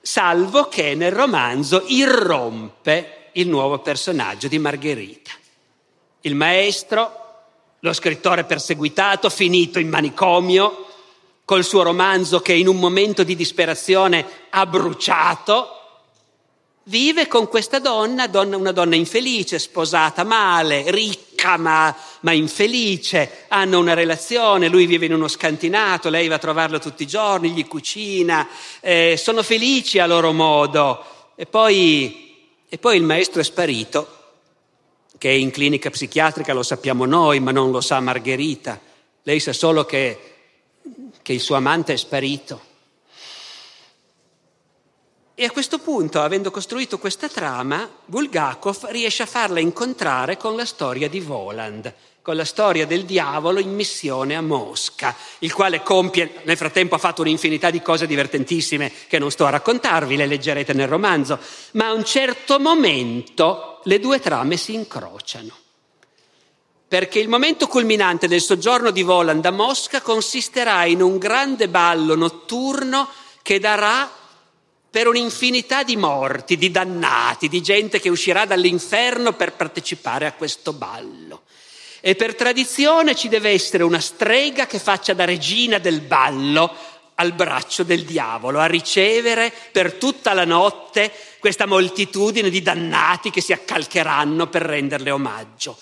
[0.02, 5.32] Salvo che nel romanzo irrompe il nuovo personaggio di Margherita.
[6.22, 7.25] Il maestro,
[7.86, 10.88] lo scrittore perseguitato, finito in manicomio,
[11.46, 15.70] col suo romanzo che in un momento di disperazione ha bruciato,
[16.86, 23.78] vive con questa donna, donna una donna infelice, sposata male, ricca ma, ma, infelice, hanno
[23.78, 27.68] una relazione, lui vive in uno scantinato, lei va a trovarlo tutti i giorni, gli
[27.68, 28.48] cucina,
[28.80, 31.06] eh, sono felici a loro modo.
[31.36, 32.26] E poi
[32.68, 34.25] e poi il maestro è sparito,
[35.18, 38.80] che è in clinica psichiatrica, lo sappiamo noi, ma non lo sa Margherita.
[39.24, 40.36] Lei sa solo che,
[41.22, 42.74] che il suo amante è sparito.
[45.38, 50.64] E a questo punto, avendo costruito questa trama, Bulgakov riesce a farla incontrare con la
[50.64, 51.94] storia di Voland,
[52.26, 56.98] con la storia del diavolo in missione a Mosca, il quale compie, nel frattempo ha
[56.98, 61.38] fatto un'infinità di cose divertentissime che non sto a raccontarvi, le leggerete nel romanzo,
[61.74, 65.56] ma a un certo momento le due trame si incrociano.
[66.88, 72.16] Perché il momento culminante del soggiorno di Voland a Mosca consisterà in un grande ballo
[72.16, 73.08] notturno
[73.44, 74.10] che darà
[74.90, 80.74] per un'infinità di morti, di dannati, di gente che uscirà dall'inferno per partecipare a questo
[80.74, 81.44] ballo.
[82.08, 86.72] E per tradizione ci deve essere una strega che faccia da regina del ballo
[87.16, 93.42] al braccio del diavolo, a ricevere per tutta la notte questa moltitudine di dannati che
[93.42, 95.80] si accalcheranno per renderle omaggio.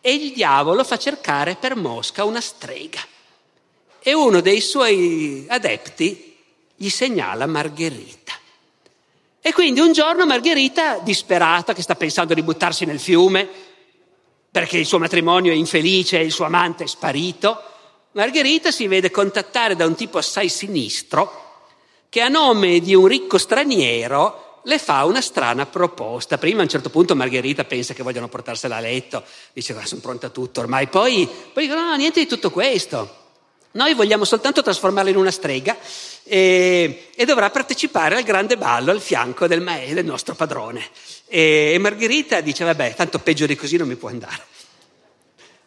[0.00, 3.00] E il diavolo fa cercare per Mosca una strega.
[4.00, 6.34] E uno dei suoi adepti
[6.76, 8.32] gli segnala Margherita.
[9.42, 13.67] E quindi un giorno Margherita, disperata, che sta pensando di buttarsi nel fiume,
[14.50, 17.62] perché il suo matrimonio è infelice e il suo amante è sparito,
[18.12, 21.46] Margherita si vede contattare da un tipo assai sinistro
[22.08, 26.38] che a nome di un ricco straniero le fa una strana proposta.
[26.38, 29.22] Prima a un certo punto Margherita pensa che vogliono portarsela a letto,
[29.52, 33.26] dice che sono pronta a tutto ormai, poi, poi dicono no, niente di tutto questo.
[33.72, 35.76] Noi vogliamo soltanto trasformarla in una strega
[36.24, 40.86] e, e dovrà partecipare al grande ballo al fianco del, maestro, del nostro padrone.
[41.28, 44.42] E, Margherita dice, vabbè, tanto peggio di così non mi può andare.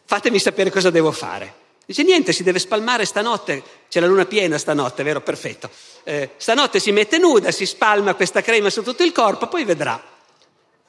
[0.05, 1.59] Fatemi sapere cosa devo fare.
[1.85, 5.21] Dice, niente, si deve spalmare stanotte, c'è la luna piena stanotte, vero?
[5.21, 5.69] Perfetto.
[6.03, 10.01] Eh, stanotte si mette nuda, si spalma questa crema su tutto il corpo, poi vedrà.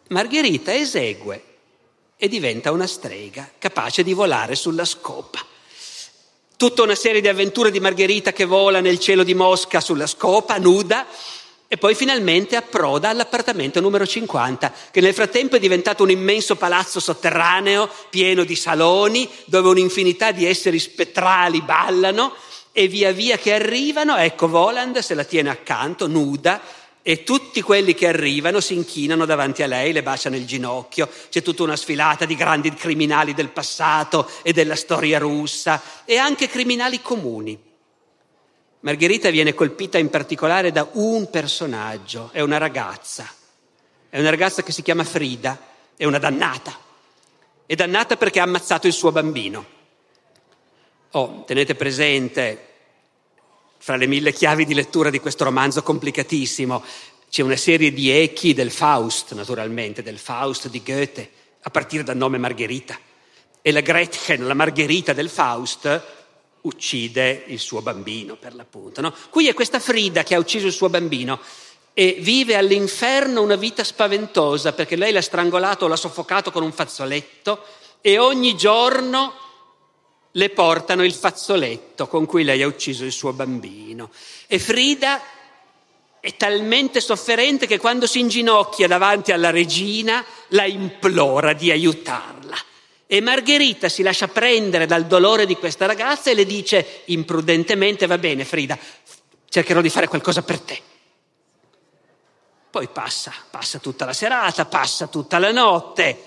[0.09, 1.45] Margherita esegue
[2.17, 5.45] e diventa una strega, capace di volare sulla scopa.
[6.57, 10.59] Tutta una serie di avventure di Margherita che vola nel cielo di Mosca sulla scopa,
[10.59, 11.07] nuda,
[11.73, 17.01] e poi finalmente approda all'appartamento numero 50, che nel frattempo è diventato un immenso palazzo
[17.01, 22.35] sotterraneo pieno di saloni dove un'infinità di esseri spettrali ballano
[22.73, 26.61] e via via che arrivano, ecco Voland se la tiene accanto, nuda,
[27.01, 31.41] e tutti quelli che arrivano si inchinano davanti a lei, le baciano il ginocchio, c'è
[31.41, 37.01] tutta una sfilata di grandi criminali del passato e della storia russa e anche criminali
[37.01, 37.71] comuni
[38.83, 43.29] Margherita viene colpita in particolare da un personaggio, è una ragazza,
[44.09, 45.57] è una ragazza che si chiama Frida,
[45.97, 46.77] è una dannata,
[47.65, 49.65] è dannata perché ha ammazzato il suo bambino.
[51.13, 52.67] Oh, tenete presente,
[53.79, 56.83] fra le mille chiavi di lettura di questo romanzo complicatissimo,
[57.31, 61.31] c'è una serie di echi del Faust, naturalmente, del Faust di Goethe,
[61.63, 62.99] a partire dal nome Margherita.
[63.63, 66.22] E la Gretchen, la Margherita del Faust,
[66.63, 69.01] uccide il suo bambino, per l'appunto.
[69.01, 69.15] No?
[69.31, 71.41] Qui è questa Frida che ha ucciso il suo bambino
[71.95, 77.65] e vive all'inferno una vita spaventosa perché lei l'ha strangolato l'ha soffocato con un fazzoletto
[78.01, 79.35] e ogni giorno
[80.33, 84.11] le portano il fazzoletto con cui lei ha ucciso il suo bambino.
[84.47, 85.21] E Frida
[86.21, 92.57] è talmente sofferente che quando si inginocchia davanti alla regina la implora di aiutarla.
[93.13, 98.17] E Margherita si lascia prendere dal dolore di questa ragazza e le dice imprudentemente, va
[98.17, 98.79] bene Frida,
[99.51, 100.81] cercherò di fare qualcosa per te.
[102.71, 106.23] Poi passa, passa tutta la serata, passa tutta la notte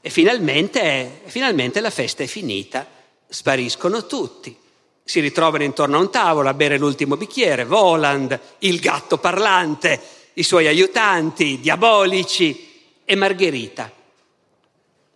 [0.00, 2.84] e finalmente, finalmente la festa è finita
[3.28, 4.58] spariscono tutti.
[5.04, 10.00] Si ritrovano intorno a un tavolo a bere l'ultimo bicchiere, Voland, il gatto parlante,
[10.32, 13.92] i suoi aiutanti, diabolici e Margherita.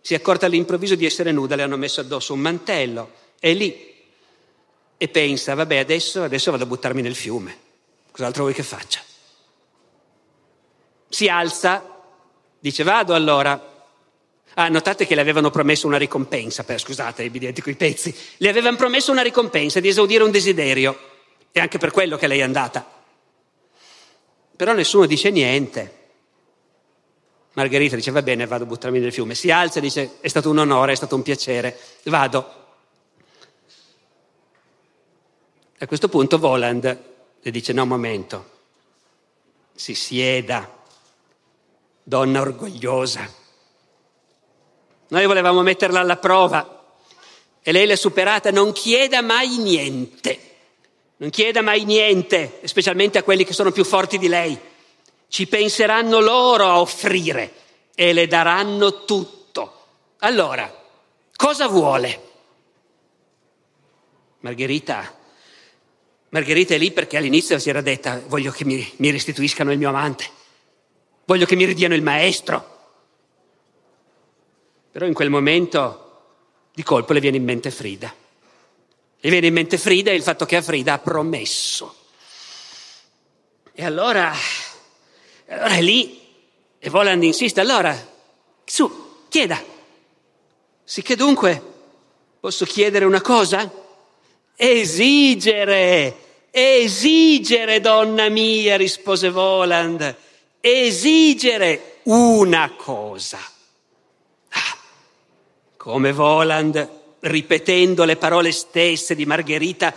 [0.05, 3.91] Si è accorta all'improvviso di essere nuda, le hanno messo addosso un mantello, è lì
[4.97, 7.57] e pensa, vabbè, adesso, adesso vado a buttarmi nel fiume,
[8.11, 8.99] cos'altro vuoi che faccia?
[11.07, 12.03] Si alza,
[12.59, 13.71] dice vado allora,
[14.55, 18.49] Ah, notate che le avevano promesso una ricompensa, per, scusate, mi dimentico i pezzi, le
[18.49, 20.95] avevano promesso una ricompensa di esaudire un desiderio,
[21.51, 22.87] è anche per quello che lei è andata.
[24.55, 26.01] Però nessuno dice niente.
[27.53, 29.35] Margherita dice va bene, vado a buttarmi nel fiume.
[29.35, 32.61] Si alza e dice è stato un onore, è stato un piacere, vado.
[35.79, 36.99] A questo punto Voland
[37.41, 38.49] le dice no, momento,
[39.75, 40.83] si sieda,
[42.03, 43.41] donna orgogliosa
[45.13, 46.85] noi volevamo metterla alla prova
[47.61, 48.49] e lei l'ha superata.
[48.49, 50.39] Non chieda mai niente.
[51.17, 54.59] Non chieda mai niente, specialmente a quelli che sono più forti di lei.
[55.33, 57.53] Ci penseranno loro a offrire
[57.95, 59.85] e le daranno tutto.
[60.19, 60.71] Allora,
[61.35, 62.21] cosa vuole?
[64.41, 65.11] Margherita,
[66.29, 69.89] Margherita è lì perché all'inizio si era detta voglio che mi, mi restituiscano il mio
[69.89, 70.29] amante,
[71.25, 72.91] voglio che mi ridiano il maestro,
[74.91, 76.25] però in quel momento
[76.75, 78.13] di colpo le viene in mente Frida.
[79.19, 81.95] Le viene in mente Frida e il fatto che a Frida ha promesso.
[83.73, 84.31] E allora,
[85.47, 86.21] allora è lì
[86.79, 87.95] e Voland insiste, allora,
[88.65, 89.61] su, chieda.
[90.83, 91.61] Sicché dunque
[92.39, 93.71] posso chiedere una cosa?
[94.55, 96.17] Esigere,
[96.51, 100.15] esigere, donna mia, rispose Voland,
[100.59, 103.39] esigere una cosa
[105.83, 106.89] come Voland,
[107.19, 109.93] ripetendo le parole stesse di Margherita,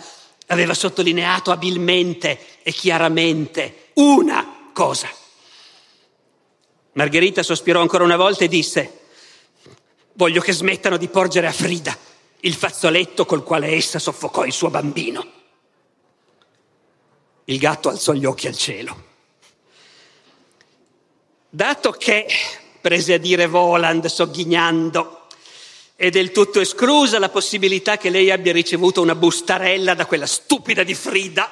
[0.47, 5.07] aveva sottolineato abilmente e chiaramente una cosa.
[6.97, 9.01] Margherita sospirò ancora una volta e disse,
[10.13, 11.95] voglio che smettano di porgere a Frida
[12.39, 15.31] il fazzoletto col quale essa soffocò il suo bambino.
[17.45, 19.03] Il gatto alzò gli occhi al cielo.
[21.47, 22.25] Dato che,
[22.81, 25.27] prese a dire Voland sogghignando,
[25.95, 30.81] è del tutto esclusa la possibilità che lei abbia ricevuto una bustarella da quella stupida
[30.81, 31.47] di Frida.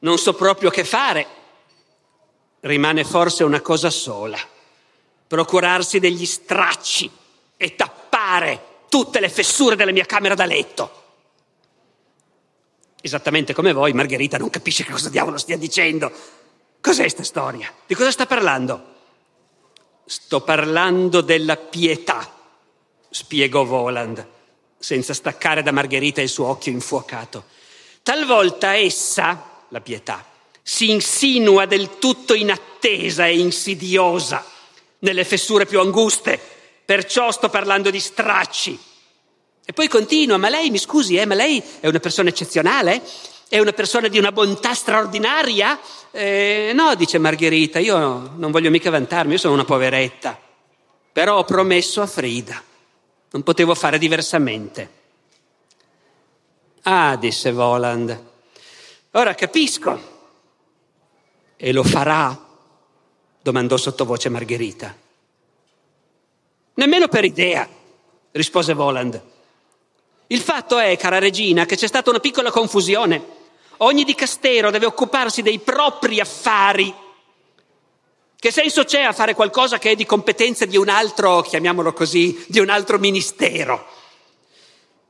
[0.00, 1.42] Non so proprio che fare.
[2.64, 4.38] Rimane forse una cosa sola,
[5.26, 7.10] procurarsi degli stracci
[7.56, 11.02] e tappare tutte le fessure della mia camera da letto.
[13.02, 16.10] Esattamente come voi, Margherita non capisce che cosa diavolo stia dicendo.
[16.80, 17.70] Cos'è questa storia?
[17.86, 18.92] Di cosa sta parlando?
[20.06, 22.34] Sto parlando della pietà
[23.14, 24.26] spiegò Voland,
[24.76, 27.44] senza staccare da Margherita il suo occhio infuocato.
[28.02, 30.24] Talvolta essa, la pietà,
[30.66, 34.42] si insinua del tutto inattesa e insidiosa
[35.00, 36.40] nelle fessure più anguste,
[36.84, 38.78] perciò sto parlando di stracci.
[39.66, 43.02] E poi continua, ma lei, mi scusi, eh, ma lei è una persona eccezionale?
[43.48, 45.78] È una persona di una bontà straordinaria?
[46.10, 50.40] Eh, no, dice Margherita, io non voglio mica vantarmi, io sono una poveretta,
[51.12, 52.72] però ho promesso a Frida
[53.34, 55.02] non potevo fare diversamente.
[56.82, 58.24] Ah, disse Voland,
[59.10, 60.12] ora capisco.
[61.56, 62.42] E lo farà?
[63.40, 64.96] domandò sottovoce Margherita.
[66.74, 67.68] Nemmeno per idea,
[68.32, 69.20] rispose Voland.
[70.28, 73.42] Il fatto è, cara regina, che c'è stata una piccola confusione.
[73.78, 77.02] Ogni dicastero deve occuparsi dei propri affari
[78.44, 82.44] che senso c'è a fare qualcosa che è di competenza di un altro, chiamiamolo così,
[82.46, 83.86] di un altro ministero?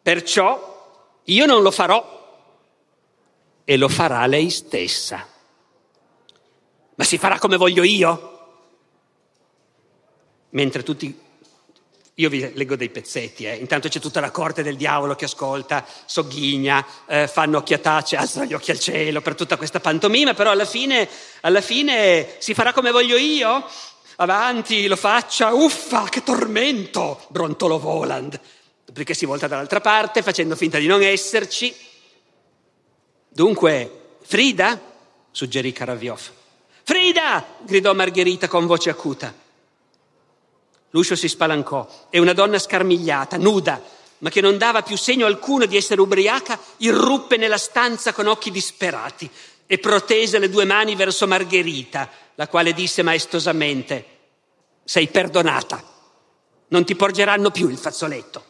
[0.01, 2.39] Perciò io non lo farò
[3.65, 5.27] e lo farà lei stessa.
[6.97, 8.31] Ma si farà come voglio io?
[10.51, 11.23] Mentre tutti
[12.19, 13.57] io vi leggo dei pezzetti, eh.
[13.57, 18.55] intanto c'è tutta la corte del diavolo che ascolta, sogghigna, eh, fanno occhiatacce, alzano gli
[18.55, 21.09] occhi al cielo per tutta questa pantomima, però alla fine,
[21.41, 23.67] alla fine si farà come voglio io?
[24.17, 28.39] Avanti, lo faccia, uffa, che tormento, brontolò Voland,
[28.93, 31.75] perché si volta dall'altra parte facendo finta di non esserci.
[33.29, 34.81] Dunque, Frida?
[35.33, 36.43] suggerì Karaviov.
[36.85, 37.45] Frida!
[37.63, 39.33] gridò Margherita con voce acuta.
[40.91, 43.83] L'uscio si spalancò e una donna scarmigliata, nuda,
[44.19, 48.51] ma che non dava più segno alcuno di essere ubriaca, irruppe nella stanza con occhi
[48.51, 49.29] disperati
[49.67, 54.07] e protese le due mani verso Margherita, la quale disse maestosamente,
[54.85, 55.83] sei perdonata,
[56.69, 58.45] non ti porgeranno più il fazzoletto.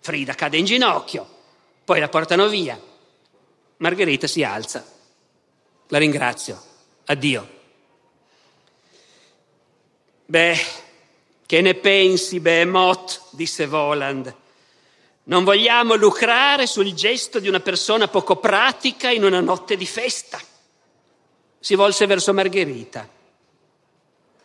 [0.00, 1.28] Frida cade in ginocchio,
[1.84, 2.78] poi la portano via.
[3.76, 4.84] Margherita si alza.
[5.88, 6.70] La ringrazio.
[7.06, 7.60] Addio.
[10.26, 10.58] Beh,
[11.46, 13.20] che ne pensi, Behemoth?
[13.30, 14.34] disse Voland.
[15.24, 20.40] Non vogliamo lucrare sul gesto di una persona poco pratica in una notte di festa.
[21.60, 23.08] Si volse verso Margherita.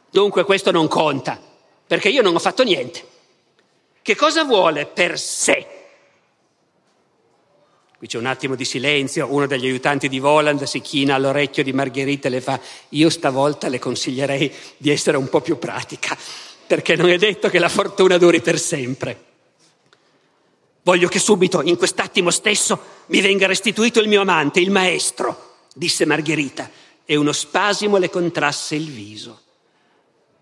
[0.10, 1.42] Dunque questo non conta,
[1.86, 3.08] perché io non ho fatto niente.
[4.02, 5.77] Che cosa vuole per sé?
[7.98, 11.74] Qui c'è un attimo di silenzio, uno degli aiutanti di Voland si china all'orecchio di
[11.74, 12.60] Margherita e le fa
[12.90, 16.15] io stavolta le consiglierei di essere un po' più pratica,
[16.68, 19.26] perché non è detto che la fortuna duri per sempre.
[20.84, 26.06] Voglio che subito, in quest'attimo stesso, mi venga restituito il mio amante, il maestro, disse
[26.06, 26.69] Margherita,
[27.03, 29.41] e uno spasimo le contrasse il viso.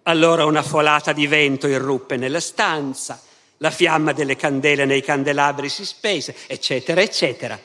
[0.03, 3.19] Allora una folata di vento irruppe nella stanza,
[3.57, 7.59] la fiamma delle candele nei candelabri si spese, eccetera, eccetera.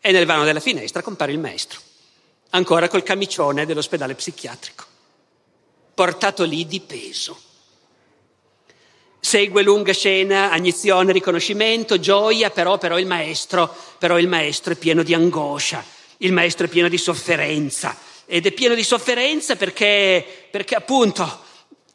[0.00, 1.78] E nel vano della finestra compare il maestro,
[2.50, 4.84] ancora col camicione dell'ospedale psichiatrico,
[5.94, 7.38] portato lì di peso.
[9.22, 15.02] Segue lunga scena, agnizione, riconoscimento, gioia, però, però, il maestro, però il maestro è pieno
[15.02, 15.84] di angoscia,
[16.18, 18.08] il maestro è pieno di sofferenza.
[18.24, 21.48] Ed è pieno di sofferenza perché, perché appunto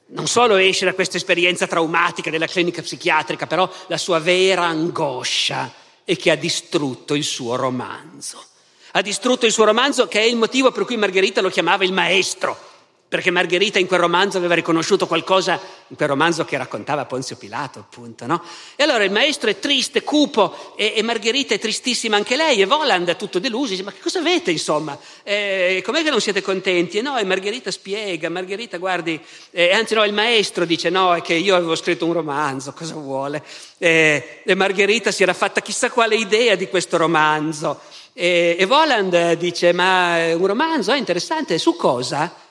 [0.07, 5.71] non solo esce da questa esperienza traumatica della clinica psichiatrica, però la sua vera angoscia
[6.03, 8.43] è che ha distrutto il suo romanzo.
[8.91, 11.91] Ha distrutto il suo romanzo che è il motivo per cui Margherita lo chiamava il
[11.91, 12.73] maestro
[13.15, 17.79] perché Margherita in quel romanzo aveva riconosciuto qualcosa, in quel romanzo che raccontava Ponzio Pilato,
[17.79, 18.43] appunto, no?
[18.75, 22.65] E allora il maestro è triste, cupo, e, e Margherita è tristissima anche lei, e
[22.65, 24.99] Voland è tutto deluso, dice, ma che cosa avete, insomma?
[25.23, 26.97] Eh, com'è che non siete contenti?
[26.97, 29.17] E no, e Margherita spiega, Margherita, guardi,
[29.51, 32.95] eh, anzi no, il maestro dice, no, è che io avevo scritto un romanzo, cosa
[32.95, 33.41] vuole?
[33.77, 37.79] Eh, e Margherita si era fatta chissà quale idea di questo romanzo.
[38.11, 42.43] E, e Voland dice, ma un romanzo, è interessante, su cosa?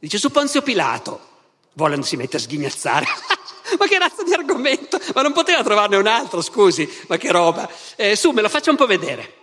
[0.00, 1.28] Dice su Ponzio Pilato.
[1.74, 3.06] Voland si mette a sghignazzare.
[3.78, 4.98] ma che razza di argomento?
[5.14, 7.70] Ma non poteva trovarne un altro, scusi, ma che roba.
[7.96, 9.34] Eh, su, me lo faccia un po' vedere.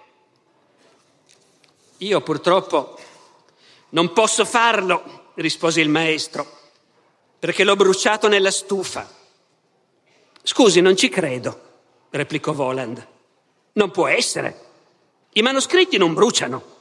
[1.97, 2.97] Io purtroppo
[3.89, 6.59] non posso farlo, rispose il maestro,
[7.37, 9.09] perché l'ho bruciato nella stufa.
[10.41, 11.61] Scusi, non ci credo,
[12.09, 13.07] replicò Voland.
[13.73, 14.65] Non può essere.
[15.33, 16.75] I manoscritti non bruciano.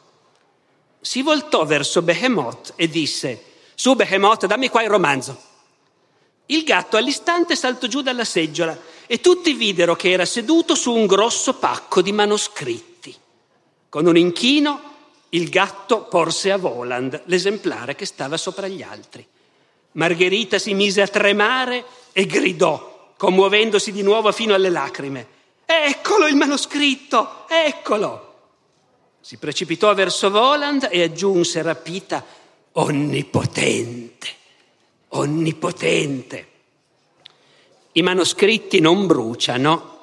[1.00, 5.38] Si voltò verso Behemoth e disse, su Behemoth, dammi qua il romanzo.
[6.46, 8.76] Il gatto all'istante saltò giù dalla seggiola
[9.06, 13.14] e tutti videro che era seduto su un grosso pacco di manoscritti.
[13.90, 14.94] Con un inchino
[15.30, 19.26] il gatto porse a Voland l'esemplare che stava sopra gli altri.
[19.92, 25.28] Margherita si mise a tremare e gridò, commuovendosi di nuovo fino alle lacrime.
[25.66, 28.22] Eccolo il manoscritto, eccolo!
[29.20, 32.24] Si precipitò verso Voland e aggiunse rapita
[32.78, 34.28] onnipotente,
[35.08, 36.46] onnipotente.
[37.92, 39.94] I manoscritti non bruciano,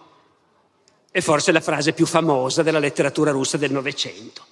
[1.12, 4.46] è forse la frase più famosa della letteratura russa del Novecento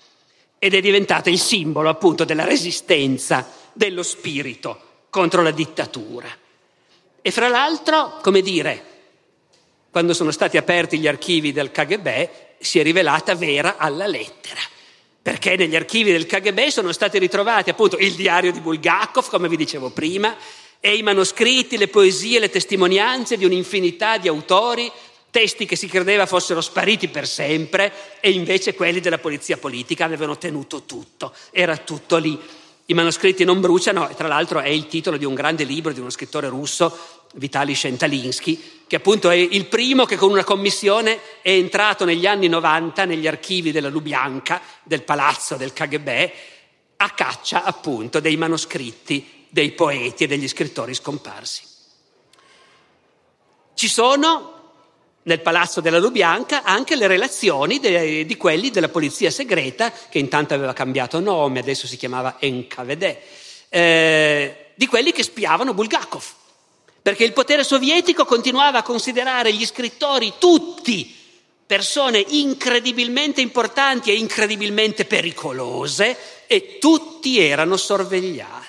[0.59, 6.27] ed è diventata il simbolo appunto della resistenza dello spirito contro la dittatura.
[7.23, 8.85] E fra l'altro, come dire,
[9.89, 12.29] quando sono stati aperti gli archivi del KGB
[12.59, 14.70] si è rivelata vera alla lettera
[15.21, 19.57] perché negli archivi del KGB sono stati ritrovati appunto il diario di Bulgakov, come vi
[19.57, 20.35] dicevo prima,
[20.79, 24.91] e i manoscritti, le poesie, le testimonianze di un'infinità di autori,
[25.29, 30.37] testi che si credeva fossero spariti per sempre e invece quelli della polizia politica avevano
[30.37, 32.39] tenuto tutto, era tutto lì.
[32.91, 36.01] I manoscritti non bruciano e tra l'altro è il titolo di un grande libro di
[36.01, 41.51] uno scrittore russo Vitali Shentalinsky, che appunto è il primo che con una commissione è
[41.51, 46.31] entrato negli anni 90 negli archivi della Lubianca, del palazzo del KGB,
[46.97, 51.63] a caccia appunto dei manoscritti dei poeti e degli scrittori scomparsi.
[53.73, 54.60] Ci sono
[55.23, 60.53] nel palazzo della Lubianca anche le relazioni de, di quelli della polizia segreta, che intanto
[60.53, 63.17] aveva cambiato nome, adesso si chiamava NKVD,
[63.69, 66.23] eh, di quelli che spiavano Bulgakov
[67.01, 71.17] perché il potere sovietico continuava a considerare gli scrittori tutti
[71.65, 78.60] persone incredibilmente importanti e incredibilmente pericolose e tutti erano sorvegliati.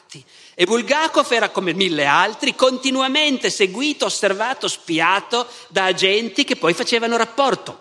[0.54, 7.16] E Bulgakov era come mille altri, continuamente seguito, osservato, spiato da agenti che poi facevano
[7.16, 7.80] rapporto.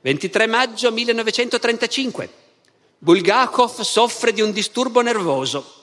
[0.00, 2.32] 23 maggio 1935.
[2.98, 5.78] Bulgakov soffre di un disturbo nervoso.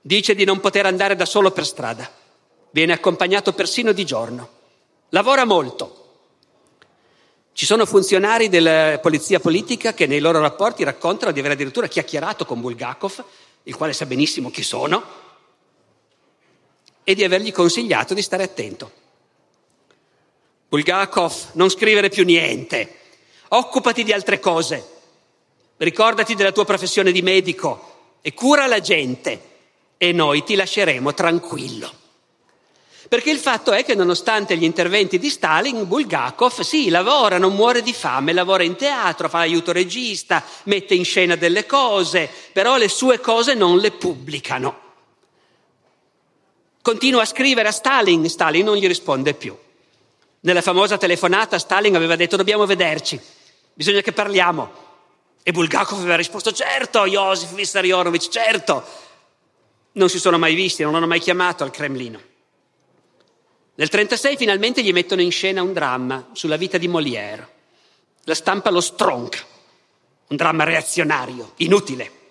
[0.00, 2.10] Dice di non poter andare da solo per strada.
[2.70, 4.48] Viene accompagnato persino di giorno.
[5.10, 6.02] Lavora molto.
[7.54, 12.44] Ci sono funzionari della polizia politica che nei loro rapporti raccontano di aver addirittura chiacchierato
[12.44, 13.24] con Bulgakov,
[13.64, 15.22] il quale sa benissimo chi sono,
[17.04, 18.90] e di avergli consigliato di stare attento.
[20.68, 22.98] Bulgakov, non scrivere più niente,
[23.48, 24.92] occupati di altre cose,
[25.76, 29.52] ricordati della tua professione di medico e cura la gente
[29.98, 32.02] e noi ti lasceremo tranquillo.
[33.14, 37.80] Perché il fatto è che nonostante gli interventi di Stalin, Bulgakov sì, lavora, non muore
[37.80, 42.88] di fame, lavora in teatro, fa aiuto regista, mette in scena delle cose, però le
[42.88, 44.80] sue cose non le pubblicano.
[46.82, 49.56] Continua a scrivere a Stalin, Stalin non gli risponde più.
[50.40, 53.20] Nella famosa telefonata Stalin aveva detto dobbiamo vederci,
[53.74, 54.72] bisogna che parliamo.
[55.44, 58.84] E Bulgakov aveva risposto certo, Josef Vissarionovich, certo.
[59.92, 62.32] Non si sono mai visti, non l'hanno mai chiamato al Cremlino.
[63.76, 67.48] Nel 1936 finalmente gli mettono in scena un dramma sulla vita di Molière.
[68.22, 69.38] La stampa lo stronca,
[70.28, 72.22] un dramma reazionario, inutile.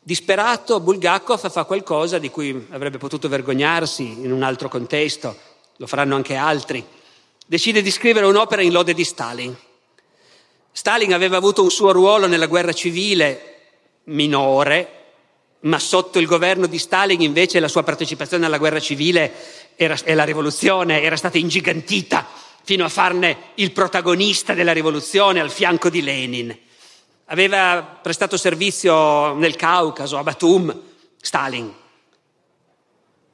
[0.00, 5.38] Disperato, Bulgakov fa qualcosa di cui avrebbe potuto vergognarsi in un altro contesto,
[5.76, 6.84] lo faranno anche altri.
[7.46, 9.56] Decide di scrivere un'opera in lode di Stalin.
[10.72, 13.58] Stalin aveva avuto un suo ruolo nella guerra civile
[14.04, 14.97] minore,
[15.60, 19.32] ma sotto il governo di Stalin invece la sua partecipazione alla guerra civile
[19.76, 22.26] era, e alla rivoluzione era stata ingigantita
[22.62, 26.56] fino a farne il protagonista della rivoluzione al fianco di Lenin.
[27.26, 30.80] Aveva prestato servizio nel Caucaso, a Batum,
[31.20, 31.74] Stalin.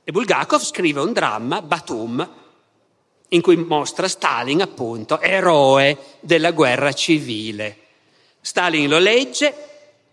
[0.05, 2.29] E Bulgakov scrive un dramma, Batum,
[3.29, 7.79] in cui mostra Stalin appunto eroe della guerra civile.
[8.41, 9.55] Stalin lo legge,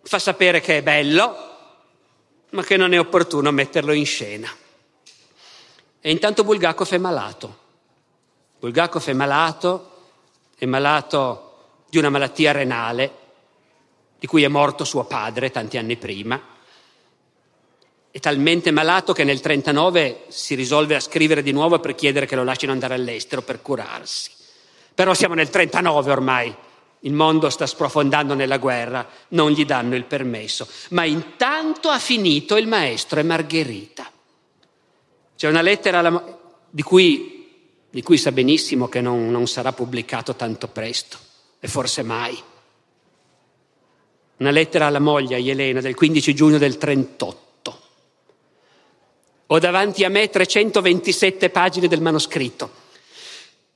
[0.04, 1.51] fa sapere che è bello,
[2.52, 4.50] ma che non è opportuno metterlo in scena.
[6.00, 7.60] E intanto Bulgakov è malato.
[8.60, 9.92] Bulgakov è malato,
[10.58, 11.48] è malato
[11.90, 13.20] di una malattia renale,
[14.18, 16.40] di cui è morto suo padre tanti anni prima.
[18.12, 22.36] È talmente malato che nel 1939 si risolve a scrivere di nuovo per chiedere che
[22.36, 24.32] lo lasciano andare all'estero per curarsi.
[24.94, 26.56] Però siamo nel 1939 ormai,
[27.02, 30.68] il mondo sta sprofondando nella guerra, non gli danno il permesso.
[30.90, 34.12] Ma intanto ha finito il maestro e Margherita.
[35.36, 37.50] C'è una lettera alla, di, cui,
[37.90, 41.18] di, cui, sa benissimo che non, non sarà pubblicato tanto presto,
[41.60, 42.40] e forse mai.
[44.38, 47.80] Una lettera alla moglie, a Elena, del 15 giugno del 38.
[49.48, 52.81] Ho davanti a me 327 pagine del manoscritto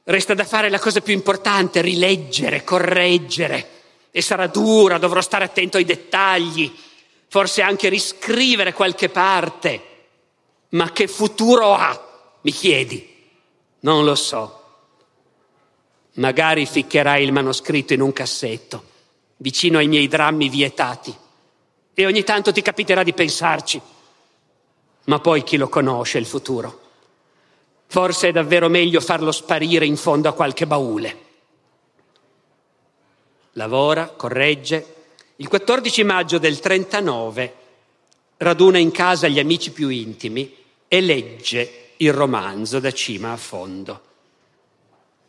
[0.07, 3.69] Resta da fare la cosa più importante, rileggere, correggere.
[4.11, 6.71] E sarà dura, dovrò stare attento ai dettagli,
[7.27, 9.81] forse anche riscrivere qualche parte.
[10.69, 13.13] Ma che futuro ha, mi chiedi?
[13.79, 14.61] Non lo so.
[16.13, 18.83] Magari ficcherai il manoscritto in un cassetto,
[19.37, 21.13] vicino ai miei drammi vietati.
[21.95, 23.81] E ogni tanto ti capiterà di pensarci.
[25.05, 26.84] Ma poi chi lo conosce il futuro?
[27.95, 31.17] Forse è davvero meglio farlo sparire in fondo a qualche baule.
[33.53, 34.95] Lavora, corregge.
[35.37, 37.53] Il 14 maggio del 39
[38.35, 40.53] raduna in casa gli amici più intimi
[40.89, 44.01] e legge il romanzo da cima a fondo.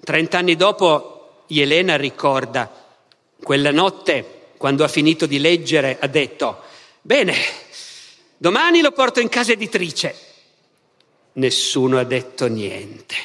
[0.03, 2.69] Trent'anni dopo Elena ricorda
[3.45, 6.63] quella notte, quando ha finito di leggere, ha detto,
[7.01, 7.33] bene,
[8.37, 10.26] domani lo porto in casa editrice
[11.37, 13.17] nessuno ha detto niente.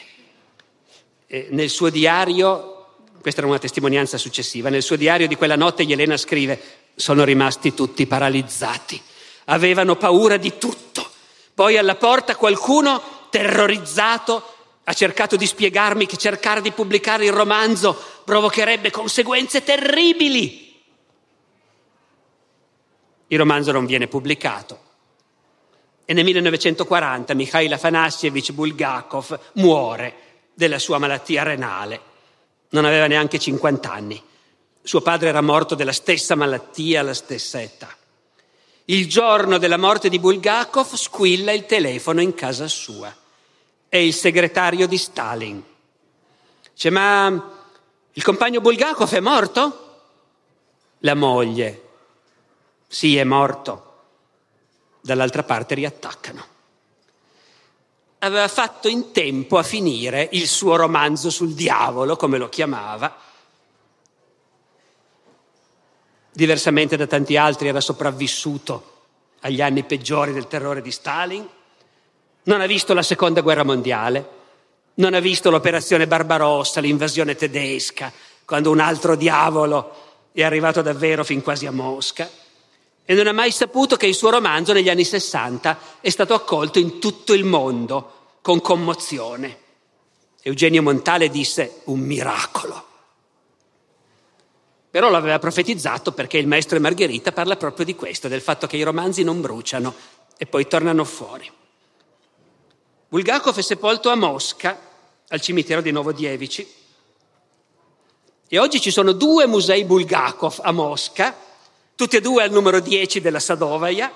[1.50, 2.88] Nel suo diario,
[3.22, 6.60] questa era una testimonianza successiva, nel suo diario di quella notte Elena scrive,
[6.96, 9.02] sono rimasti tutti paralizzati,
[9.46, 11.10] avevano paura di tutto.
[11.54, 17.98] Poi alla porta qualcuno, terrorizzato, ha cercato di spiegarmi che cercare di pubblicare il romanzo
[18.26, 20.70] provocherebbe conseguenze terribili.
[23.28, 24.80] Il romanzo non viene pubblicato,
[26.12, 30.14] e nel 1940 Mikhail Afanassievich Bulgakov muore
[30.54, 32.02] della sua malattia renale.
[32.72, 34.22] Non aveva neanche 50 anni.
[34.84, 37.96] Suo padre era morto della stessa malattia alla stessa età.
[38.86, 43.16] Il giorno della morte di Bulgakov squilla il telefono in casa sua.
[43.88, 45.64] È il segretario di Stalin.
[46.74, 47.52] Dice, ma
[48.12, 50.02] il compagno Bulgakov è morto?
[51.00, 51.84] La moglie.
[52.86, 53.91] Sì, è morto
[55.02, 56.46] dall'altra parte riattaccano.
[58.20, 63.18] Aveva fatto in tempo a finire il suo romanzo sul diavolo, come lo chiamava.
[66.32, 68.90] Diversamente da tanti altri era sopravvissuto
[69.42, 71.48] agli anni peggiori del terrore di Stalin,
[72.44, 74.40] non ha visto la seconda guerra mondiale,
[74.96, 78.12] non ha visto l'operazione Barbarossa, l'invasione tedesca,
[78.46, 79.96] quando un altro diavolo
[80.32, 82.30] è arrivato davvero fin quasi a Mosca,
[83.04, 86.80] e non ha mai saputo che il suo romanzo negli anni Sessanta è stato accolto
[86.80, 89.60] in tutto il mondo con commozione.
[90.42, 92.88] Eugenio Montale disse un miracolo.
[94.90, 98.78] Però l'aveva profetizzato perché il maestro e Margherita parla proprio di questo, del fatto che
[98.78, 99.94] i romanzi non bruciano
[100.38, 101.50] e poi tornano fuori.
[103.08, 104.80] Bulgakov è sepolto a Mosca,
[105.28, 106.80] al cimitero di Novodievici,
[108.48, 111.36] e oggi ci sono due musei Bulgakov a Mosca,
[111.96, 114.12] tutti e due al numero 10 della Sadovaia,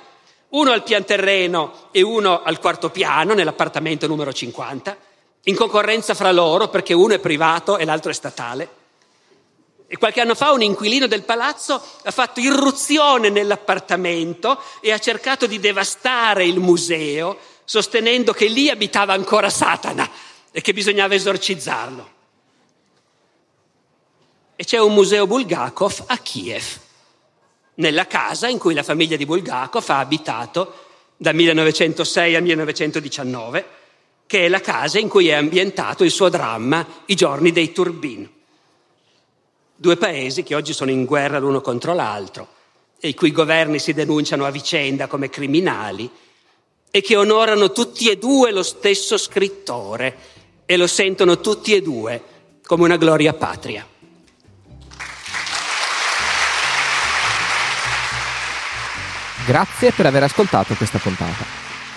[0.50, 4.98] uno al pian terreno e uno al quarto piano, nell'appartamento numero 50,
[5.44, 8.84] in concorrenza fra loro perché uno è privato e l'altro è statale.
[9.88, 15.46] E qualche anno fa un inquilino del palazzo ha fatto irruzione nell'appartamento e ha cercato
[15.46, 20.10] di devastare il museo, sostenendo che lì abitava ancora Satana
[20.52, 22.14] e che bisognava esorcizzarlo.
[24.56, 26.80] E c'è un museo Bulgakov a Kiev,
[27.76, 30.74] nella casa in cui la famiglia di Bulgakov ha abitato
[31.18, 33.66] dal 1906 al 1919,
[34.26, 38.30] che è la casa in cui è ambientato il suo dramma I giorni dei Turbin.
[39.78, 42.48] Due paesi che oggi sono in guerra l'uno contro l'altro
[43.00, 46.10] e i cui governi si denunciano a vicenda come criminali
[46.90, 50.18] e che onorano tutti e due lo stesso scrittore
[50.66, 52.24] e lo sentono tutti e due
[52.64, 53.86] come una gloria patria.
[59.46, 61.46] Grazie per aver ascoltato questa puntata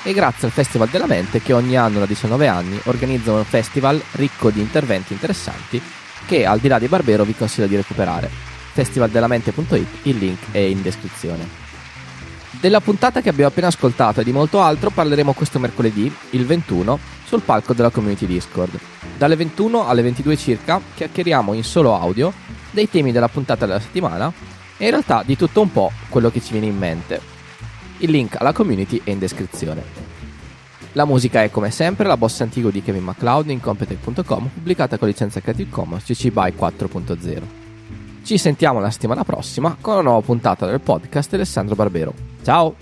[0.03, 3.99] e grazie al Festival della Mente che ogni anno da 19 anni organizza un festival
[4.13, 5.81] ricco di interventi interessanti
[6.27, 8.29] che al di là di Barbero vi consiglio di recuperare.
[8.29, 11.49] Festivaldelamente.it, il link è in descrizione.
[12.51, 16.99] Della puntata che abbiamo appena ascoltato e di molto altro parleremo questo mercoledì, il 21,
[17.25, 18.79] sul palco della community Discord.
[19.17, 22.31] Dalle 21 alle 22 circa chiacchieriamo in solo audio
[22.71, 24.31] dei temi della puntata della settimana
[24.77, 27.38] e in realtà di tutto un po' quello che ci viene in mente.
[27.99, 29.83] Il link alla community è in descrizione.
[30.93, 35.09] La musica è come sempre la bossa antico di Kevin MacLeod in Competech.com pubblicata con
[35.09, 37.43] licenza Creative Commons CC BY 4.0.
[38.23, 42.15] Ci sentiamo la settimana prossima con una nuova puntata del podcast Alessandro Barbero.
[42.43, 42.75] Ciao!